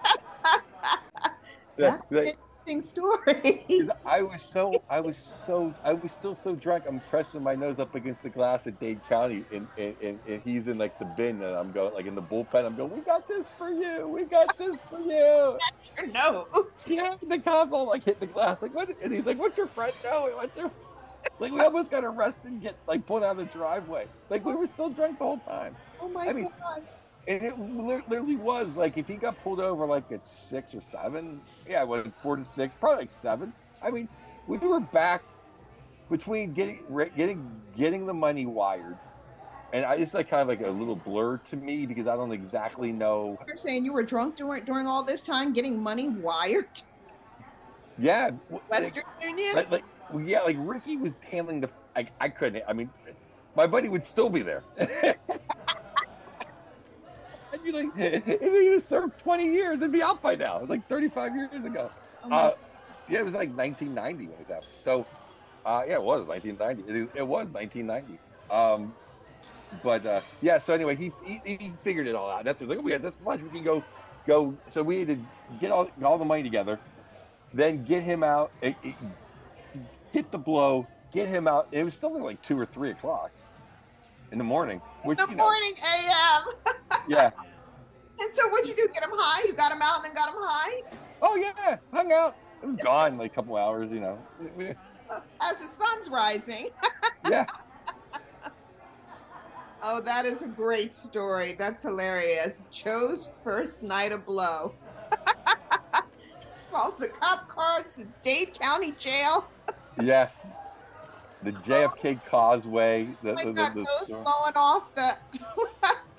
[1.80, 2.34] That- That's an
[2.72, 3.88] interesting story.
[4.06, 6.84] I was so, I was so, I was still so drunk.
[6.86, 10.42] I'm pressing my nose up against the glass at Dade County, and, and, and, and
[10.42, 12.64] he's in like the bin, and I'm going like in the bullpen.
[12.66, 15.58] I'm going, we got this for you, we got this for you.
[16.12, 16.46] no.
[16.86, 18.90] Yeah, the cops all like hit the glass, like what?
[19.02, 20.34] And he's like, what's your friend doing?
[20.36, 20.70] What's your?
[21.38, 24.06] Like we almost got arrested and get like put out of the driveway.
[24.30, 25.76] Like we were still drunk the whole time.
[26.00, 26.82] Oh my I mean- god.
[27.28, 31.40] And it literally was like if he got pulled over like at six or seven,
[31.68, 33.52] yeah, well, it's four to six, probably like seven.
[33.82, 34.08] I mean,
[34.46, 35.22] we were back
[36.10, 36.80] between getting
[37.16, 38.98] getting getting the money wired,
[39.72, 42.32] and I, it's like kind of like a little blur to me because I don't
[42.32, 43.38] exactly know.
[43.46, 46.82] You're saying you were drunk during during all this time getting money wired?
[47.98, 49.54] Yeah, w- like, Western Union?
[49.54, 49.84] like, like
[50.24, 51.70] yeah, like Ricky was handling the.
[51.94, 52.64] I couldn't.
[52.66, 52.90] I mean,
[53.56, 54.64] my buddy would still be there.
[57.60, 60.86] I'd be like, if he have served 20 years, it'd be out by now, like
[60.88, 61.90] 35 years ago.
[62.24, 62.52] Oh Uh,
[63.08, 64.70] yeah, it was like 1990 when it was happening.
[64.76, 65.06] So,
[65.66, 66.90] uh, yeah, it was 1990.
[66.90, 68.18] It, is, it was 1990.
[68.50, 68.94] Um,
[69.82, 72.44] but uh, yeah, so anyway, he, he he figured it all out.
[72.44, 73.40] That's what like we had this much.
[73.40, 73.84] We can go
[74.26, 74.54] go.
[74.68, 75.18] So we had to
[75.60, 76.80] get all all the money together,
[77.54, 78.92] then get him out, eh, eh,
[80.12, 81.68] get the blow, get him out.
[81.70, 83.30] It was still like two or three o'clock
[84.32, 84.80] in the morning.
[85.04, 86.42] Which the you know, morning AM.
[87.08, 87.30] yeah.
[88.20, 88.88] And so what'd you do?
[88.92, 89.46] Get him high?
[89.46, 90.82] You got him out and then got him high?
[91.22, 92.36] Oh yeah, hung out.
[92.62, 93.90] It was gone like a couple hours.
[93.90, 94.18] You know.
[95.10, 96.68] Uh, As the sun's rising.
[97.28, 97.46] yeah.
[99.82, 101.54] Oh, that is a great story.
[101.58, 102.62] That's hilarious.
[102.70, 104.74] Joe's first night of blow.
[106.70, 109.48] calls the cop cars to Dade County Jail.
[110.00, 110.28] Yeah.
[111.42, 113.08] The JFK Causeway.
[113.22, 115.18] The, Oh my the, God, the, the going off the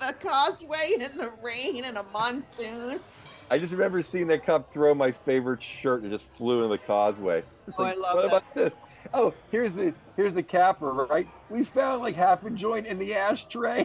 [0.06, 3.00] the causeway in the rain and a monsoon.
[3.50, 6.78] I just remember seeing that cop throw my favorite shirt and just flew in the
[6.78, 7.42] causeway.
[7.66, 8.28] It's Oh, like, I love what that.
[8.28, 8.76] about this?
[9.12, 11.28] Oh, here's the here's the capper, right?
[11.50, 13.84] We found like half a joint in the ashtray.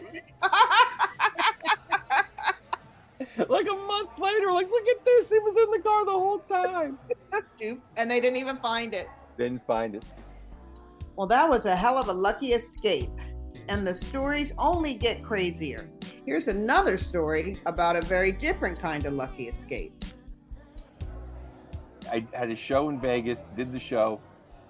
[3.48, 5.30] like a month later, like, look at this.
[5.32, 6.98] It was in the car the whole time.
[7.96, 9.08] and they didn't even find it.
[9.36, 10.04] Didn't find it.
[11.16, 13.10] Well, that was a hell of a lucky escape.
[13.68, 15.90] And the stories only get crazier.
[16.24, 19.92] Here's another story about a very different kind of lucky escape.
[22.10, 24.20] I had a show in Vegas, did the show,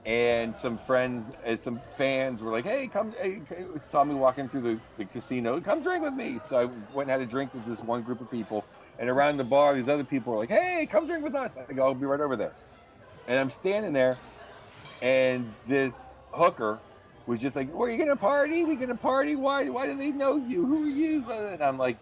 [0.05, 3.41] and some friends and some fans were like, "Hey, come!" Hey,
[3.79, 5.61] saw me walking through the, the casino.
[5.61, 6.41] Come drink with me.
[6.49, 8.65] So I went and had a drink with this one group of people,
[8.99, 11.73] and around the bar, these other people were like, "Hey, come drink with us." I
[11.73, 12.55] go, "I'll be right over there,"
[13.29, 14.17] and I'm standing there,
[15.03, 16.81] and this hooker
[17.29, 18.65] was just like, "Were you gonna party?
[18.65, 19.37] We gonna party?
[19.37, 19.69] Why?
[19.69, 20.65] Why do they know you?
[20.65, 21.99] Who are you?" And I'm like,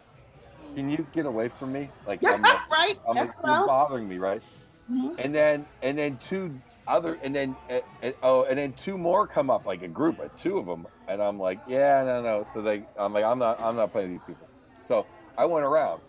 [0.74, 2.96] "Can you get away from me?" Like, I'm like, right?
[3.08, 4.42] I'm like, you're bothering me, right?
[4.90, 5.14] Mhm.
[5.18, 9.26] And then and then two other and then uh, uh, oh and then two more
[9.26, 12.46] come up like a group of two of them and I'm like yeah no no
[12.52, 14.48] so they I'm like I'm not I'm not playing these people
[14.82, 15.04] so
[15.36, 16.00] I went around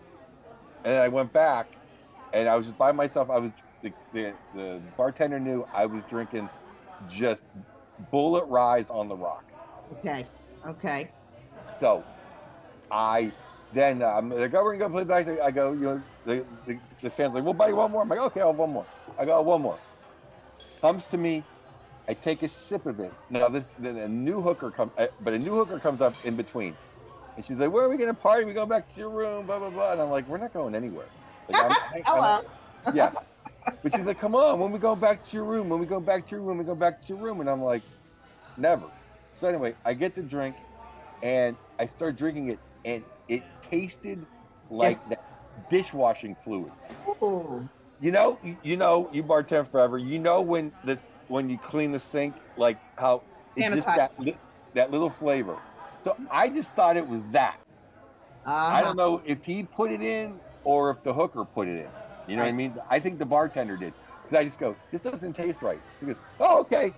[0.84, 1.66] and I went back
[2.32, 3.50] and I was just by myself I was
[3.82, 6.48] the the, the bartender knew I was drinking
[7.10, 7.46] just
[8.12, 9.54] Bulleit rise on the rocks
[9.98, 10.26] Okay.
[10.66, 11.10] Okay.
[11.62, 12.04] so
[12.90, 13.32] I
[13.72, 15.28] then um, they're go, gonna go play back.
[15.40, 18.00] I go, you know, the, the, the fans like, we'll buy you one more.
[18.02, 18.86] I'm like, okay, I'll have one more.
[19.18, 19.78] I got one more.
[20.80, 21.44] Comes to me,
[22.08, 23.12] I take a sip of it.
[23.28, 26.34] Now this then a new hooker comes, uh, but a new hooker comes up in
[26.34, 26.74] between,
[27.36, 28.44] and she's like, where are we gonna party?
[28.46, 29.92] We go back to your room, blah blah blah.
[29.92, 31.06] And I'm like, we're not going anywhere.
[31.50, 32.40] Like, I'm- I- I'm- Hello.
[32.94, 33.10] Yeah.
[33.82, 36.00] But she's like, come on, when we go back to your room, when we go
[36.00, 37.40] back to your room, we go back to your room.
[37.40, 37.82] And I'm like,
[38.56, 38.86] never.
[39.32, 40.56] So anyway, I get the drink
[41.22, 44.26] and I start drinking it, and it tasted
[44.70, 45.02] like Yes.
[45.10, 45.24] that
[45.70, 46.72] dishwashing fluid.
[47.22, 47.68] Ooh.
[48.00, 49.98] You know, you, you know, you bartend forever.
[49.98, 53.22] You know when this when you clean the sink, like how
[53.56, 54.12] it's just that
[54.74, 55.58] that little flavor.
[56.02, 57.58] So I just thought it was that.
[58.70, 58.82] I Uh-huh.
[58.82, 61.90] don't know if he put it in or if the hooker put it in.
[62.28, 62.74] You know what I mean?
[62.90, 63.92] I think the bartender did.
[64.22, 65.80] Because I just go, this doesn't taste right.
[66.00, 66.92] He goes, oh, okay.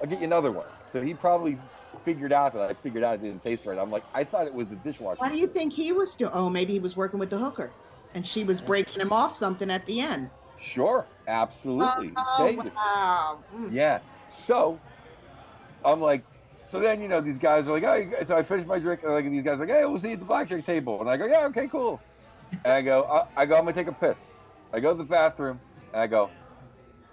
[0.00, 0.66] I'll get you another one.
[0.90, 1.58] So he probably
[2.04, 3.78] figured out that I figured out it didn't taste right.
[3.78, 5.18] I'm like, I thought it was the dishwasher.
[5.18, 6.30] What do you think he was doing?
[6.32, 7.72] Oh, maybe he was working with the hooker,
[8.14, 10.30] and she was breaking him off something at the end.
[10.60, 12.12] Sure, absolutely.
[12.16, 12.74] Oh, Vegas.
[12.74, 13.38] wow.
[13.54, 13.72] Mm.
[13.72, 13.98] Yeah.
[14.28, 14.78] So
[15.84, 16.24] I'm like,
[16.66, 19.12] so then you know these guys are like, oh, so I finished my drink, and
[19.12, 21.16] like these guys are like, hey, we'll see you at the blackjack table, and I
[21.16, 22.00] go, yeah, okay, cool.
[22.64, 24.28] And I go, I, I go, I'm gonna take a piss.
[24.72, 25.60] I go to the bathroom,
[25.92, 26.30] and I go,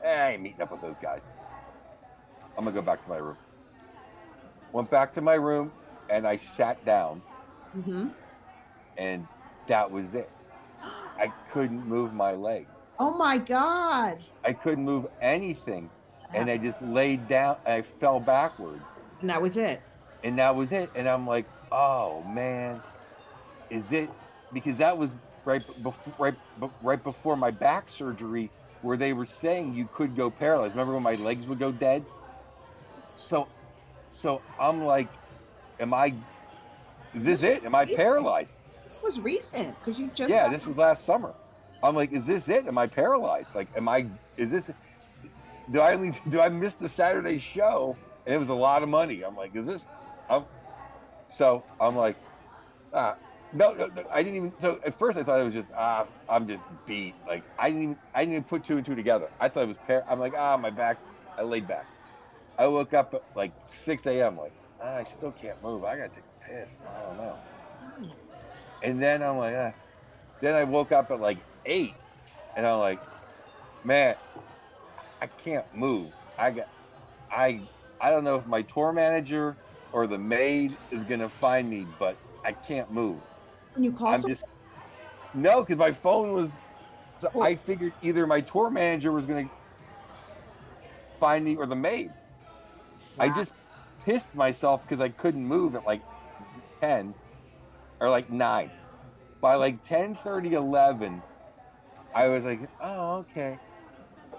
[0.04, 1.22] eh, I ain't meeting up with those guys.
[2.58, 3.38] I'm gonna go back to my room.
[4.72, 5.72] Went back to my room,
[6.10, 7.22] and I sat down,
[7.74, 8.08] hmm
[8.98, 9.28] and
[9.68, 10.30] that was it.
[11.18, 12.68] I couldn't move my leg.
[13.00, 14.20] Oh my God.
[14.44, 15.90] I couldn't move anything,
[16.34, 17.58] and I just laid down.
[17.66, 18.84] And I fell backwards.
[19.22, 19.82] And that was it.
[20.24, 20.92] and that was it.
[20.96, 22.82] And I'm like, oh man,
[23.70, 24.10] is it?
[24.54, 25.12] Because that was
[25.46, 26.36] right before right
[26.82, 28.50] right before my back surgery,
[28.82, 30.74] where they were saying you could go paralyzed.
[30.74, 32.06] Remember when my legs would go dead?
[33.04, 33.48] So,
[34.10, 35.10] so I'm like,
[35.80, 36.14] am I?
[37.14, 37.66] Is this it?
[37.66, 38.54] Am I paralyzed?
[38.86, 41.34] This was recent because you just Yeah, this was last summer.
[41.82, 42.68] I'm like, is this it?
[42.68, 43.54] Am I paralyzed?
[43.54, 44.06] Like, am I?
[44.38, 44.72] Is this?
[45.72, 46.14] Do I only?
[46.30, 47.98] Do I miss the Saturday show?
[48.26, 49.22] And it was a lot of money.
[49.24, 49.86] I'm like, is this?
[50.30, 50.46] I'm,
[51.28, 52.16] so I'm like,
[52.94, 53.16] ah,
[53.54, 54.54] no, no, no, I didn't even.
[54.60, 57.16] So at first I thought it was just ah, I'm just beat.
[57.28, 57.98] Like I didn't even.
[58.14, 59.30] I didn't even put two and two together.
[59.40, 59.78] I thought it was.
[59.86, 60.04] pair.
[60.10, 60.98] I'm like, ah, my back.
[61.38, 61.86] I laid back.
[62.58, 64.38] I woke up at like 6 a.m.
[64.38, 65.84] Like, ah, I still can't move.
[65.84, 66.82] I gotta take a piss.
[66.82, 67.36] I don't know.
[68.82, 69.72] And then I'm like, ah.
[70.42, 71.94] then I woke up at like eight,
[72.56, 73.00] and I'm like,
[73.84, 74.16] man,
[75.22, 76.12] I can't move.
[76.38, 76.68] I got,
[77.32, 77.62] I,
[78.02, 79.56] I don't know if my tour manager
[79.92, 83.20] or the maid is gonna find me, but I can't move.
[83.74, 84.44] Can you call I'm just
[85.34, 86.54] no, because my phone was.
[87.16, 89.50] So I figured either my tour manager was gonna
[91.20, 92.12] find me or the maid.
[93.20, 93.54] I just
[94.04, 96.02] pissed myself because I couldn't move at like
[96.82, 97.14] 10
[98.00, 98.72] or like 9.
[99.42, 101.22] By like 10 30, 11,
[102.16, 103.60] I was like, oh, okay.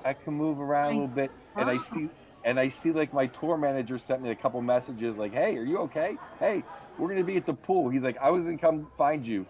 [0.04, 1.30] I can move around a little bit.
[1.56, 2.08] And I see,
[2.44, 5.64] and I see like my tour manager sent me a couple messages like, hey, are
[5.64, 6.16] you okay?
[6.38, 6.62] Hey,
[6.98, 7.88] we're to be at the pool.
[7.88, 9.46] He's like, I was to come find you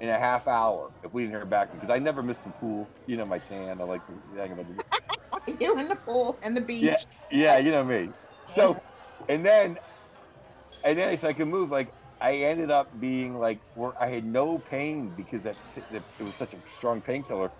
[0.00, 2.88] in a half hour if we didn't hear back because I never missed the pool.
[3.06, 3.80] You know my tan.
[3.80, 4.84] I like to about the
[5.60, 6.82] You in the pool and the beach.
[6.82, 6.96] Yeah,
[7.30, 8.10] yeah, you know me.
[8.46, 8.80] So,
[9.28, 9.78] and then,
[10.84, 11.70] and then so I could move.
[11.70, 16.34] Like I ended up being like where I had no pain because that it was
[16.34, 17.50] such a strong painkiller.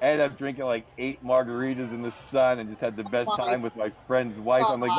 [0.00, 3.28] I ended up drinking like eight margaritas in the sun and just had the best
[3.36, 4.64] time with my friend's wife.
[4.68, 4.90] I'm like,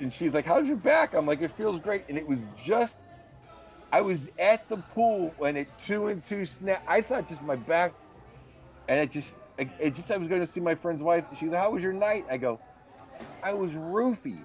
[0.00, 2.98] and she's like, "How's your back?" I'm like, "It feels great." And it was just,
[3.92, 6.82] I was at the pool when it two and two snap.
[6.86, 7.92] I thought just my back,
[8.88, 10.10] and it just, it just.
[10.10, 11.26] I was going to see my friend's wife.
[11.38, 12.60] She's like, "How was your night?" I go,
[13.42, 14.38] "I was roofy."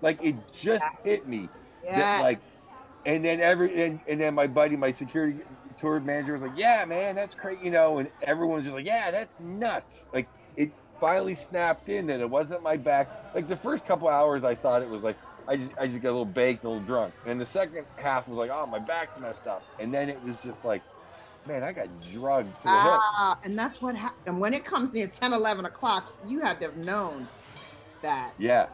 [0.00, 1.48] Like it just hit me.
[1.98, 2.38] that, like,
[3.06, 5.38] and then every and, and then my buddy, my security
[5.72, 9.10] tour manager was like, "Yeah, man, that's great," you know, and everyone's just like, "Yeah,
[9.10, 13.08] that's nuts." Like it finally snapped in that it wasn't my back.
[13.34, 15.16] Like the first couple hours, I thought it was like
[15.48, 18.28] I just I just got a little baked, a little drunk, and the second half
[18.28, 20.82] was like, "Oh, my back's messed up," and then it was just like,
[21.46, 24.22] "Man, I got drugged to the hilt." Ah, and that's what happened.
[24.26, 27.28] And when it comes near 10, 11 o'clock, you had to have known
[28.02, 28.66] that Yeah,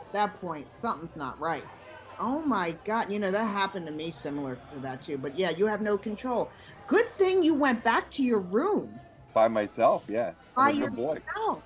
[0.00, 1.64] at that point something's not right.
[2.18, 3.10] Oh my God.
[3.10, 5.18] You know, that happened to me similar to that too.
[5.18, 6.50] But yeah, you have no control.
[6.86, 8.98] Good thing you went back to your room
[9.34, 10.04] by myself.
[10.08, 11.14] Yeah, by good boy.
[11.14, 11.62] yourself.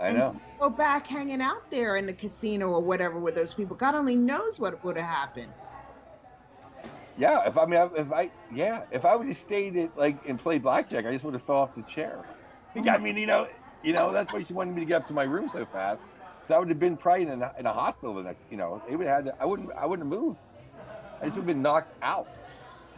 [0.00, 0.40] I and know.
[0.58, 3.76] Go back hanging out there in the casino or whatever with those people.
[3.76, 5.52] God only knows what would have happened.
[7.16, 10.38] Yeah, if I mean, if I, yeah, if I would have stayed at like and
[10.38, 12.24] played blackjack, I just would have fell off the chair.
[12.74, 13.46] I mean, you know,
[13.84, 16.00] you know, that's why she wanted me to get up to my room so fast.
[16.46, 18.82] So I would have been probably in a, in a hospital the next, you know,
[18.88, 20.38] they would have had to, I wouldn't, I wouldn't have moved.
[21.20, 22.28] I just would have been knocked out.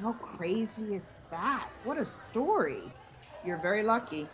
[0.01, 1.69] How crazy is that?
[1.85, 2.83] What a story.
[3.45, 4.29] You're very lucky.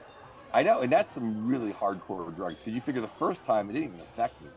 [0.55, 3.75] I know, and that's some really hardcore drugs because you figure the first time it
[3.75, 4.49] didn't even affect me.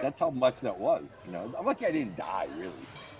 [0.00, 1.18] That's how much that was.
[1.26, 2.48] You know, I'm lucky I didn't die.
[2.56, 2.72] Really.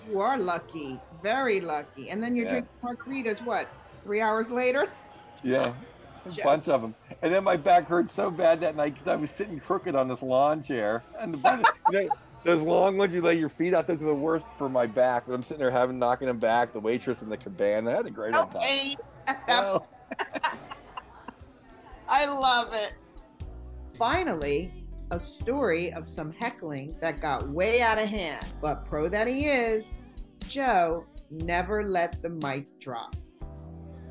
[0.09, 0.99] You are lucky.
[1.23, 2.09] Very lucky.
[2.09, 2.61] And then you're Yeah.
[2.61, 3.67] drinking margaritas, what,
[4.03, 4.87] three hours later?
[5.43, 5.73] Yeah,
[6.25, 6.43] a Joke.
[6.43, 6.95] bunch of them.
[7.21, 10.07] And then my back hurt so bad that night because I was sitting crooked on
[10.07, 11.03] this lawn chair.
[11.19, 14.07] And the bunch, you know, those long ones you lay your feet out, those are
[14.07, 15.25] the worst for my back.
[15.27, 16.73] But I'm sitting there having knocking them back.
[16.73, 18.61] The waitress in the cabana I had a great No old time.
[18.61, 18.97] pain.
[19.49, 19.85] Oh,
[22.07, 22.93] I love it.
[23.97, 28.53] Finally, a story of some heckling that got way out of hand.
[28.61, 29.97] But pro that he is,
[30.47, 33.15] Joe never let the mic drop.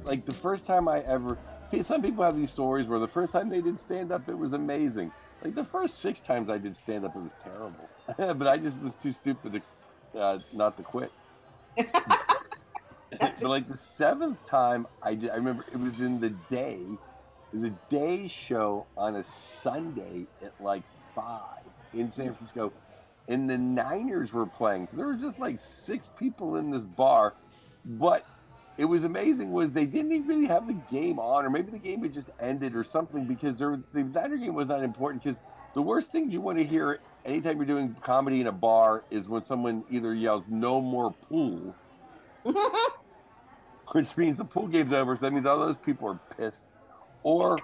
[0.04, 1.38] like the first time I ever.
[1.82, 4.52] Some people have these stories where the first time they did stand up, it was
[4.52, 5.12] amazing.
[5.42, 7.88] Like the first six times I did stand up, it was terrible.
[8.34, 9.62] but I just was too stupid
[10.12, 11.12] to uh, not to quit.
[13.20, 16.80] But like the seventh time I did, I remember it was in the day.
[16.82, 20.82] It was a day show on a Sunday at like
[21.14, 22.72] five in San Francisco,
[23.28, 24.88] and the Niners were playing.
[24.88, 27.34] So there were just like six people in this bar,
[27.84, 28.26] but
[28.76, 31.78] it was amazing was they didn't even really have the game on, or maybe the
[31.78, 35.22] game had just ended or something because there, the Niner game was not important.
[35.22, 35.40] Because
[35.74, 39.28] the worst things you want to hear anytime you're doing comedy in a bar is
[39.28, 41.74] when someone either yells "No more pool."
[43.92, 45.16] which means the pool game's over.
[45.16, 46.64] So that means all those people are pissed.
[47.22, 47.58] Or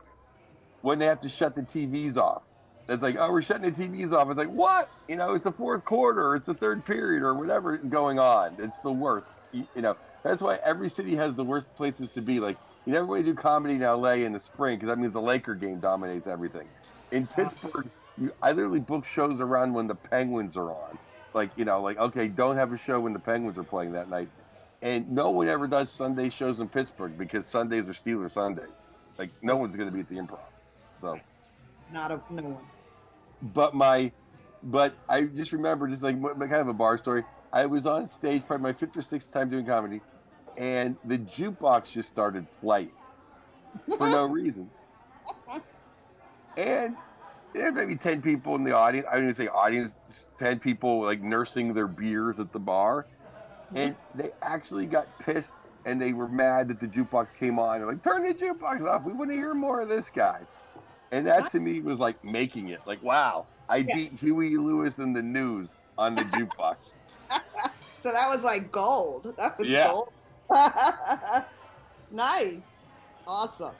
[0.82, 2.42] when they have to shut the TVs off.
[2.88, 4.28] It's like, oh, we're shutting the TVs off.
[4.28, 4.90] It's like, what?
[5.08, 8.56] You know, it's the fourth quarter, it's the third period, or whatever going on.
[8.58, 9.28] It's the worst.
[9.52, 12.40] You, you know, that's why every city has the worst places to be.
[12.40, 12.56] Like,
[12.86, 15.20] you never want to do comedy in LA in the spring because that means the
[15.20, 16.68] Laker game dominates everything.
[17.10, 20.98] In Pittsburgh, you, I literally book shows around when the Penguins are on.
[21.34, 24.08] Like, you know, like, okay, don't have a show when the Penguins are playing that
[24.08, 24.28] night.
[24.82, 28.66] And no one ever does Sunday shows in Pittsburgh because Sundays are Steeler Sundays.
[29.18, 30.38] Like no one's going to be at the Improv.
[31.02, 31.18] So,
[31.92, 32.64] Not a no one.
[33.42, 34.10] but my,
[34.62, 37.24] but I just remember just like kind of a bar story.
[37.52, 40.00] I was on stage probably my fifth or sixth time doing comedy,
[40.56, 42.92] and the jukebox just started playing
[43.98, 44.70] for no reason.
[46.56, 46.96] And
[47.52, 49.06] there were maybe ten people in the audience.
[49.10, 49.94] I didn't say audience,
[50.38, 53.06] ten people like nursing their beers at the bar,
[53.74, 55.54] and they actually got pissed
[55.86, 57.78] and they were mad that the jukebox came on.
[57.78, 59.02] They're like, "Turn the jukebox off.
[59.04, 60.40] We want to hear more of this guy."
[61.12, 62.80] And that to me was like making it.
[62.86, 63.94] Like, wow, I Yeah.
[63.96, 66.90] beat Huey Lewis and the News on the jukebox.
[68.02, 69.34] So that was like gold.
[69.36, 69.88] That was Yeah.
[69.88, 70.08] gold.
[72.10, 72.66] nice.
[73.26, 73.74] Awesome.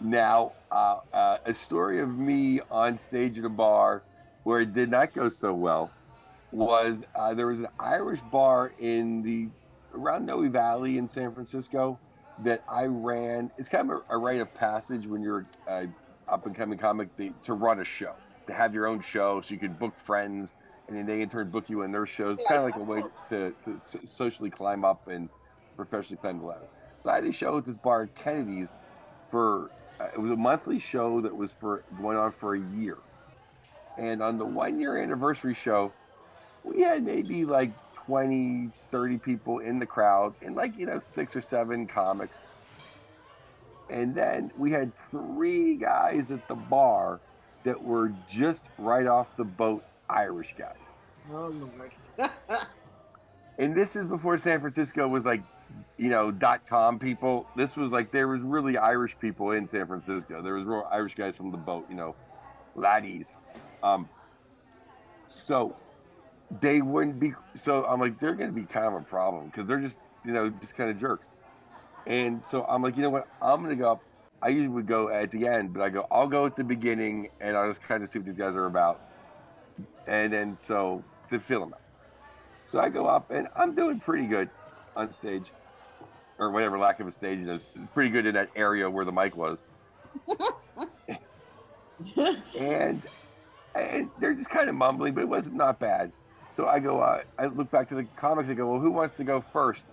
[0.00, 4.02] Now, uh, uh, a story of me on stage at a bar
[4.42, 5.92] where it did not go so well
[6.50, 9.48] was uh, there was an Irish bar in the
[9.94, 11.98] around Noe Valley in San Francisco
[12.42, 13.50] that I ran.
[13.58, 15.86] It's kind of a, a rite of passage when you're uh,
[16.28, 18.14] up and coming comic the, to run a show,
[18.46, 20.54] to have your own show, so you could book friends,
[20.90, 22.38] and then they in turn book you in their shows.
[22.38, 23.80] It's kind of like a way to, to
[24.12, 25.28] socially climb up and
[25.76, 26.66] professionally climb the ladder.
[26.98, 28.74] So I had a show at this bar at Kennedy's
[29.30, 29.70] for
[30.00, 32.98] uh, it was a monthly show that was for going on for a year.
[33.98, 35.92] And on the one year anniversary show,
[36.64, 37.70] we had maybe like
[38.06, 42.36] 20, 30 people in the crowd and like, you know, six or seven comics.
[43.88, 47.20] And then we had three guys at the bar
[47.62, 50.76] that were just right off the boat Irish guys.
[51.32, 51.92] Oh Lord.
[53.60, 55.42] And this is before San Francisco was like,
[55.98, 57.46] you know, dot com people.
[57.56, 60.40] This was like there was really Irish people in San Francisco.
[60.40, 62.16] There was real Irish guys from the boat, you know,
[62.74, 63.36] laddies.
[63.82, 64.08] Um,
[65.26, 65.76] so
[66.62, 67.34] they wouldn't be.
[67.54, 70.32] So I'm like, they're going to be kind of a problem because they're just, you
[70.32, 71.26] know, just kind of jerks.
[72.06, 73.28] And so I'm like, you know what?
[73.42, 74.02] I'm going to go up.
[74.40, 77.28] I usually would go at the end, but I go, I'll go at the beginning
[77.40, 79.02] and I'll just kind of see what these guys are about.
[80.06, 81.80] And then so to fill them out.
[82.66, 84.48] So I go up and I'm doing pretty good
[84.96, 85.50] on stage,
[86.38, 87.60] or whatever lack of a stage is.
[87.94, 89.58] Pretty good in that area where the mic was,
[92.58, 93.02] and
[93.74, 96.12] and they're just kind of mumbling, but it wasn't not bad.
[96.52, 98.50] So I go, uh, I look back to the comics.
[98.50, 99.84] I go, well, who wants to go first?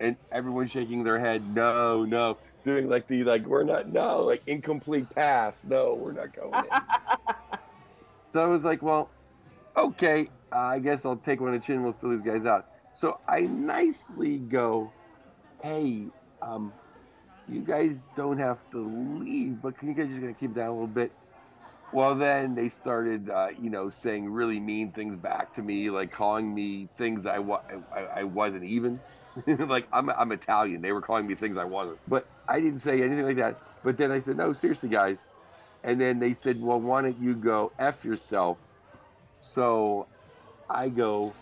[0.00, 4.42] And everyone's shaking their head, no, no, doing like the like we're not, no, like
[4.46, 6.52] incomplete pass, no, we're not going.
[6.52, 6.64] In.
[8.30, 9.10] so I was like, well,
[9.76, 11.82] okay, uh, I guess I'll take one of the chin.
[11.82, 12.66] We'll fill these guys out.
[12.94, 14.92] So I nicely go,
[15.62, 16.06] hey,
[16.40, 16.72] um,
[17.48, 20.72] you guys don't have to leave, but can you guys just gonna keep down a
[20.72, 21.12] little bit?
[21.92, 26.10] Well, then they started, uh, you know, saying really mean things back to me, like
[26.10, 27.62] calling me things I, wa-
[27.94, 28.98] I, I wasn't even.
[29.46, 30.82] like I'm, I'm Italian.
[30.82, 33.58] They were calling me things I wasn't, but I didn't say anything like that.
[33.82, 35.24] But then I said, no, seriously, guys.
[35.84, 38.58] And then they said, well, why don't you go f yourself?
[39.42, 40.06] So
[40.70, 41.34] I go,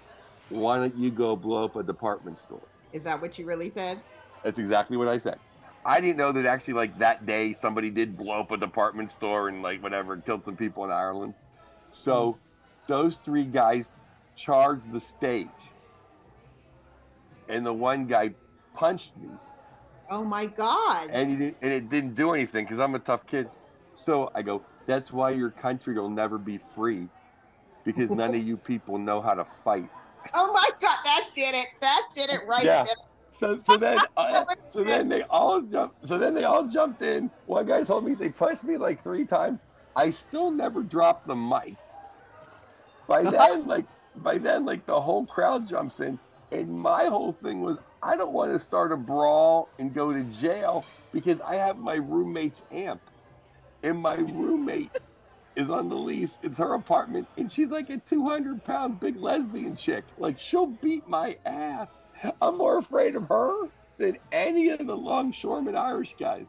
[0.49, 2.63] why don't you go blow up a department store?
[2.93, 4.01] Is that what you really said?
[4.43, 5.39] That's exactly what I said.
[5.85, 9.49] I didn't know that actually, like that day, somebody did blow up a department store
[9.49, 11.35] and like whatever, killed some people in Ireland.
[11.93, 12.37] So mm.
[12.87, 13.93] those three guys
[14.37, 15.49] charged the stage,
[17.49, 18.33] and the one guy
[18.75, 19.29] punched me,
[20.11, 21.09] Oh my God.
[21.11, 23.49] and he didn't, and it didn't do anything because I'm a tough kid.
[23.95, 27.09] So I go, that's why your country will never be free,
[27.85, 29.89] because none of you people know how to fight.
[30.35, 31.67] Oh my God, that did it.
[31.81, 32.85] That did it right Yeah.
[32.85, 32.95] there.
[33.33, 36.07] So, so then, uh, so then they all jumped.
[36.07, 37.31] So then they all jumped in.
[37.47, 39.65] One guy told me they punched me like three times.
[39.97, 41.77] I still never dropped the mic.
[43.07, 46.19] By then, like by then, like the whole crowd jumps in,
[46.53, 50.23] and my whole thing was I don't want to start a brawl and go to
[50.25, 53.03] jail because I have my roommate's amp,
[53.83, 54.93] and my roommate
[55.57, 56.39] is on the lease.
[56.43, 60.05] It's her apartment, and she's like a 200 pound big lesbian chick.
[60.19, 61.97] Like she'll beat my ass.
[62.41, 66.47] I'm more afraid of her than any of the longshoreman Irish guys.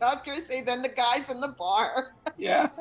[0.00, 2.12] I was going to say, then the guys in the bar.
[2.36, 2.68] Yeah.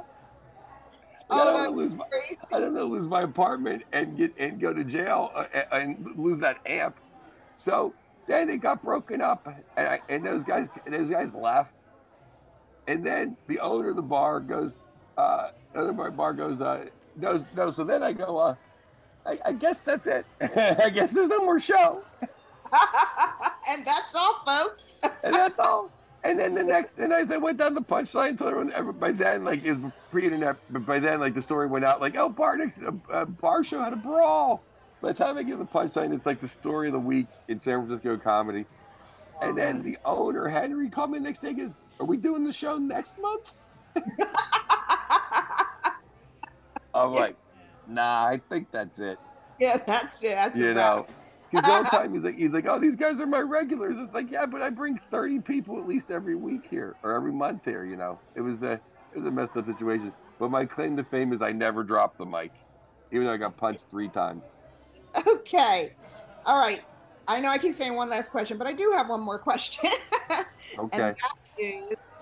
[1.29, 2.05] Oh, I don't, want to lose my.
[2.51, 6.39] I don't know, lose my apartment and get and go to jail uh, and lose
[6.41, 6.97] that amp.
[7.55, 7.93] So
[8.27, 9.47] then it got broken up,
[9.77, 11.75] and I, and those guys those guys left,
[12.87, 14.81] and then the owner of the bar goes,
[15.17, 17.71] uh, of my bar goes, uh, no, no.
[17.71, 18.55] So then I go, uh,
[19.25, 20.25] I, I guess that's it.
[20.41, 22.03] I guess there's no more show,
[23.69, 24.97] and that's all, folks.
[25.23, 25.91] and that's all.
[26.25, 29.11] And then the next, and as I went down the punchline, told everyone, every- by
[29.11, 32.29] then, like it was pre-internet, but by then, like the story went out, like, oh,
[32.29, 34.63] bar, a, a bar show had a brawl.
[35.01, 37.59] By the time I get the punchline, it's like the story of the week in
[37.59, 38.65] San Francisco comedy.
[39.41, 42.45] And then the owner, Henry, called me the next day, and goes, are we doing
[42.45, 43.41] the show next month?
[46.93, 47.35] I'm like,
[47.87, 49.17] nah, I think that's it.
[49.59, 50.31] yeah, that's it.
[50.31, 51.07] That's you know.
[51.51, 53.97] Because the time he's like, he's like, oh, these guys are my regulars.
[53.99, 57.31] It's like, yeah, but I bring thirty people at least every week here or every
[57.31, 57.85] month here.
[57.85, 60.11] You know, it was a it was a messed up situation.
[60.39, 62.51] But my claim to fame is I never dropped the mic,
[63.11, 64.43] even though I got punched three times.
[65.27, 65.93] Okay.
[66.45, 66.81] All right.
[67.27, 69.91] I know I keep saying one last question, but I do have one more question.
[70.79, 71.17] Okay, And that
[71.59, 72.15] is,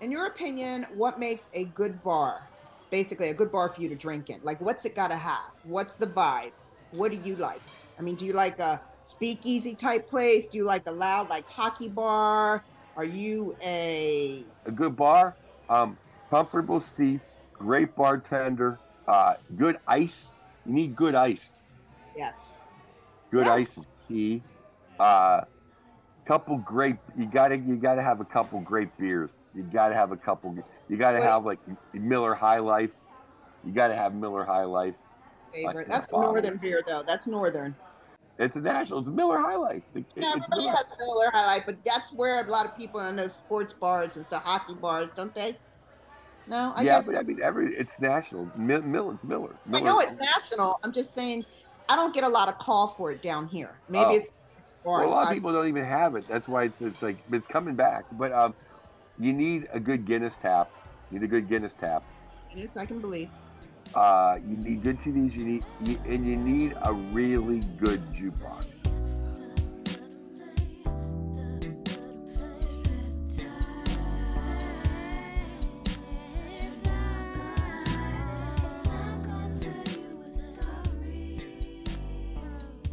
[0.00, 2.49] in your opinion, what makes a good bar?
[2.90, 4.40] Basically, a good bar for you to drink in.
[4.42, 5.50] Like, what's it got to have?
[5.62, 6.52] What's the vibe?
[6.92, 7.62] What do you like?
[7.98, 10.48] I mean, do you like a speakeasy type place?
[10.48, 12.64] Do you like a loud, like hockey bar?
[12.96, 15.36] Are you a a good bar,
[15.68, 15.96] um,
[16.28, 20.40] comfortable seats, great bartender, uh, good ice.
[20.66, 21.62] You need good ice.
[22.16, 22.66] yes?
[23.30, 23.54] Good Yes.
[23.54, 24.42] ice is key.
[24.98, 25.42] Uh,
[26.30, 26.96] couple great.
[27.16, 29.36] You gotta you gotta have a couple great beers.
[29.52, 30.56] You gotta have a couple.
[30.88, 31.24] You gotta Wait.
[31.24, 31.58] have like
[31.92, 32.92] Miller High Life.
[33.64, 34.94] You gotta have Miller High Life.
[35.52, 35.88] Favorite.
[35.88, 37.02] That's a northern beer, though.
[37.04, 37.74] That's northern.
[38.38, 39.00] It's a national.
[39.00, 39.82] It's Miller High Life.
[39.92, 40.76] It- Yeah, it's everybody Miller.
[40.76, 44.16] has Miller High Life, but that's where a lot of people in those sports bars
[44.16, 45.56] and the hockey bars, don't they?
[46.46, 48.48] No, I yeah, guess but I mean, every it's national.
[48.56, 49.56] Mill it's Miller.
[49.72, 50.78] I know it's national.
[50.84, 51.44] I'm just saying,
[51.88, 53.72] I don't get a lot of call for it down here.
[53.88, 54.14] Maybe Oh.
[54.16, 54.32] it's
[54.84, 56.26] Well, a lot of people don't even have it.
[56.26, 58.04] That's why it's it's like it's coming back.
[58.12, 58.54] But um,
[59.18, 60.70] you need a good Guinness tap.
[61.10, 62.02] You need a good Guinness tap.
[62.54, 63.28] Yes, I can believe.
[63.94, 65.36] Uh, you need good TVs.
[65.36, 68.79] You need you, and you need a really good jukebox.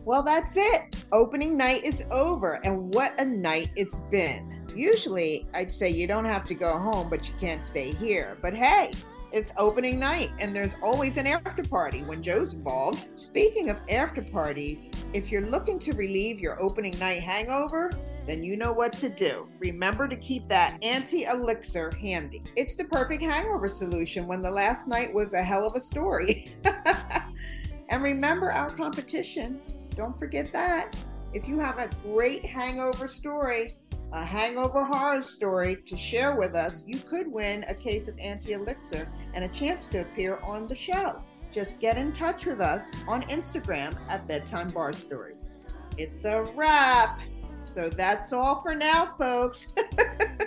[0.07, 1.03] Well, that's it.
[1.11, 4.65] Opening night is over, and what a night it's been.
[4.73, 8.37] Usually, I'd say you don't have to go home, but you can't stay here.
[8.41, 8.93] But hey,
[9.33, 13.19] it's opening night, and there's always an after party when Joe's involved.
[13.19, 17.91] Speaking of after parties, if you're looking to relieve your opening night hangover,
[18.25, 19.43] then you know what to do.
[19.59, 22.41] Remember to keep that anti elixir handy.
[22.55, 26.53] It's the perfect hangover solution when the last night was a hell of a story.
[27.89, 29.59] and remember our competition.
[29.97, 31.03] Don't forget that.
[31.33, 33.71] If you have a great hangover story,
[34.13, 38.53] a hangover horror story to share with us, you could win a case of anti
[38.53, 41.17] elixir and a chance to appear on the show.
[41.51, 45.65] Just get in touch with us on Instagram at Bedtime Bar Stories.
[45.97, 47.19] It's a wrap.
[47.61, 49.73] So that's all for now, folks.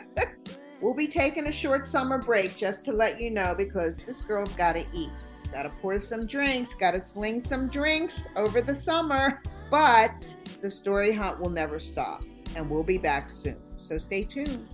[0.81, 4.55] we'll be taking a short summer break just to let you know because this girl's
[4.55, 5.11] got to eat.
[5.53, 9.43] Got to pour some drinks, got to sling some drinks over the summer.
[9.71, 12.25] But the story hunt will never stop,
[12.57, 13.57] and we'll be back soon.
[13.77, 14.69] So stay tuned.